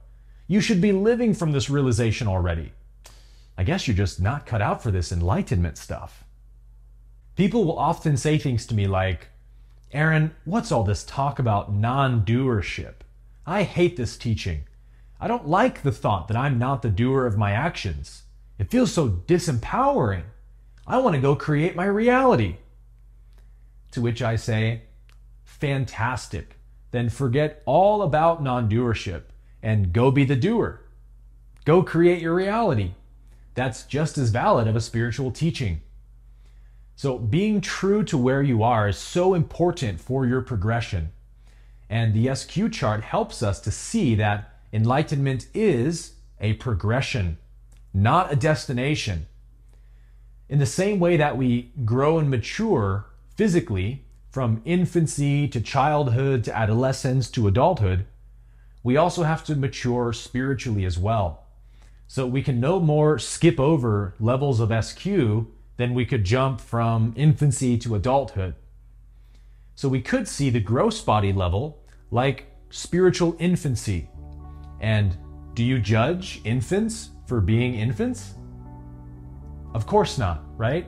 You 0.48 0.62
should 0.62 0.82
be 0.82 0.92
living 0.92 1.34
from 1.34 1.52
this 1.52 1.70
realization 1.70 2.28
already. 2.28 2.72
I 3.58 3.64
guess 3.64 3.88
you're 3.88 3.98
just 3.98 4.22
not 4.22 4.46
cut 4.46 4.62
out 4.62 4.84
for 4.84 4.92
this 4.92 5.12
enlightenment 5.12 5.78
stuff. 5.78 6.24
People 7.36 7.66
will 7.66 7.80
often 7.80 8.18
say 8.18 8.38
things 8.38 8.66
to 8.68 8.76
me 8.76 8.88
like, 8.88 9.30
Aaron, 9.92 10.36
what's 10.46 10.72
all 10.72 10.84
this 10.84 11.04
talk 11.04 11.40
about 11.40 11.74
non 11.74 12.26
doership? 12.26 12.96
I 13.46 13.64
hate 13.64 13.98
this 13.98 14.18
teaching. 14.18 14.66
I 15.20 15.28
don't 15.28 15.48
like 15.48 15.82
the 15.82 15.92
thought 15.92 16.28
that 16.28 16.38
I'm 16.38 16.60
not 16.60 16.82
the 16.82 16.90
doer 16.90 17.26
of 17.26 17.38
my 17.38 17.52
actions. 17.52 18.24
It 18.58 18.72
feels 18.72 18.92
so 18.92 19.10
disempowering. 19.10 20.24
I 20.88 20.98
want 21.00 21.16
to 21.16 21.22
go 21.22 21.36
create 21.36 21.76
my 21.76 21.86
reality. 21.86 22.58
To 23.92 24.02
which 24.02 24.22
I 24.22 24.36
say, 24.36 24.84
fantastic. 25.44 26.58
Then 26.92 27.10
forget 27.10 27.62
all 27.66 28.02
about 28.02 28.44
non 28.44 28.70
doership 28.70 29.24
and 29.62 29.92
go 29.92 30.12
be 30.12 30.26
the 30.26 30.36
doer. 30.36 30.82
Go 31.66 31.82
create 31.82 32.22
your 32.22 32.36
reality. 32.36 32.92
That's 33.56 33.84
just 33.84 34.18
as 34.18 34.30
valid 34.30 34.68
of 34.68 34.76
a 34.76 34.82
spiritual 34.82 35.32
teaching. 35.32 35.82
So, 36.96 37.18
being 37.18 37.60
true 37.60 38.04
to 38.04 38.18
where 38.18 38.42
you 38.42 38.64
are 38.64 38.88
is 38.88 38.98
so 38.98 39.34
important 39.34 40.00
for 40.00 40.26
your 40.26 40.42
progression. 40.42 41.12
And 41.90 42.14
the 42.14 42.34
SQ 42.34 42.72
chart 42.72 43.04
helps 43.04 43.44
us 43.44 43.60
to 43.62 43.72
see 43.72 44.16
that 44.16 44.54
enlightenment 44.72 45.48
is 45.54 46.14
a 46.40 46.54
progression, 46.54 47.38
not 47.96 48.32
a 48.32 48.36
destination. 48.36 49.26
In 50.50 50.60
the 50.60 50.66
same 50.66 51.00
way 51.00 51.16
that 51.16 51.38
we 51.38 51.72
grow 51.86 52.20
and 52.20 52.30
mature 52.30 53.06
physically 53.36 54.06
from 54.30 54.62
infancy 54.66 55.48
to 55.48 55.62
childhood 55.62 56.44
to 56.44 56.56
adolescence 56.56 57.32
to 57.32 57.48
adulthood, 57.48 58.06
we 58.84 58.98
also 58.98 59.24
have 59.24 59.46
to 59.46 59.56
mature 59.56 60.12
spiritually 60.12 60.84
as 60.84 61.00
well. 61.00 61.46
So 62.08 62.28
we 62.28 62.44
can 62.44 62.60
no 62.60 62.82
more 62.82 63.18
skip 63.18 63.60
over 63.62 64.14
levels 64.20 64.60
of 64.60 64.74
SQ 64.84 65.06
than 65.78 65.94
we 65.94 66.06
could 66.06 66.26
jump 66.26 66.60
from 66.60 67.14
infancy 67.16 67.78
to 67.78 67.96
adulthood. 67.96 68.56
So 69.74 69.88
we 69.88 70.02
could 70.02 70.28
see 70.28 70.50
the 70.50 70.60
gross 70.60 71.02
body 71.02 71.32
level 71.32 71.80
like 72.12 72.52
spiritual 72.70 73.38
infancy 73.40 74.10
and 74.82 75.18
Do 75.54 75.64
you 75.64 75.80
judge 75.80 76.42
infants 76.44 77.12
for 77.26 77.42
being 77.42 77.76
infants? 77.76 78.36
Of 79.74 79.86
course 79.86 80.18
not, 80.18 80.44
right? 80.58 80.88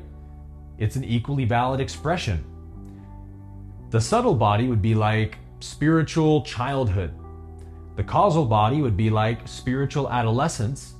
It's 0.77 0.95
an 0.95 1.03
equally 1.03 1.45
valid 1.45 1.79
expression. 1.79 2.45
The 3.89 4.01
subtle 4.01 4.35
body 4.35 4.67
would 4.67 4.81
be 4.81 4.95
like 4.95 5.37
spiritual 5.59 6.43
childhood. 6.43 7.13
The 7.95 8.03
causal 8.03 8.45
body 8.45 8.81
would 8.81 8.95
be 8.95 9.09
like 9.09 9.47
spiritual 9.47 10.09
adolescence. 10.09 10.93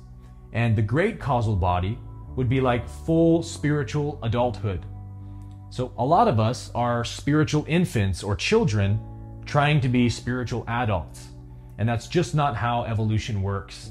And 0.52 0.74
the 0.74 0.82
great 0.82 1.20
causal 1.20 1.54
body 1.54 1.98
would 2.34 2.48
be 2.48 2.60
like 2.60 2.88
full 2.88 3.42
spiritual 3.42 4.18
adulthood. 4.22 4.84
So, 5.70 5.92
a 5.98 6.04
lot 6.04 6.28
of 6.28 6.40
us 6.40 6.70
are 6.74 7.04
spiritual 7.04 7.64
infants 7.68 8.22
or 8.22 8.34
children 8.34 8.98
trying 9.44 9.80
to 9.82 9.88
be 9.88 10.08
spiritual 10.08 10.64
adults. 10.66 11.28
And 11.76 11.88
that's 11.88 12.08
just 12.08 12.34
not 12.34 12.56
how 12.56 12.84
evolution 12.84 13.42
works. 13.42 13.90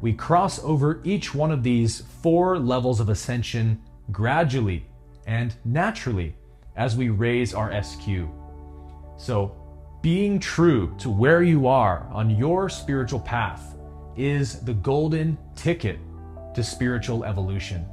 We 0.00 0.12
cross 0.12 0.62
over 0.62 1.00
each 1.04 1.34
one 1.34 1.50
of 1.50 1.62
these 1.62 2.02
four 2.22 2.58
levels 2.58 3.00
of 3.00 3.08
ascension 3.08 3.80
gradually 4.12 4.86
and 5.26 5.54
naturally 5.64 6.34
as 6.76 6.96
we 6.96 7.08
raise 7.08 7.52
our 7.52 7.82
SQ. 7.82 8.06
So, 9.16 9.54
being 10.00 10.38
true 10.38 10.94
to 10.98 11.10
where 11.10 11.42
you 11.42 11.66
are 11.66 12.08
on 12.12 12.30
your 12.30 12.68
spiritual 12.68 13.18
path 13.18 13.74
is 14.16 14.60
the 14.60 14.74
golden 14.74 15.36
ticket 15.56 15.98
to 16.54 16.62
spiritual 16.62 17.24
evolution. 17.24 17.84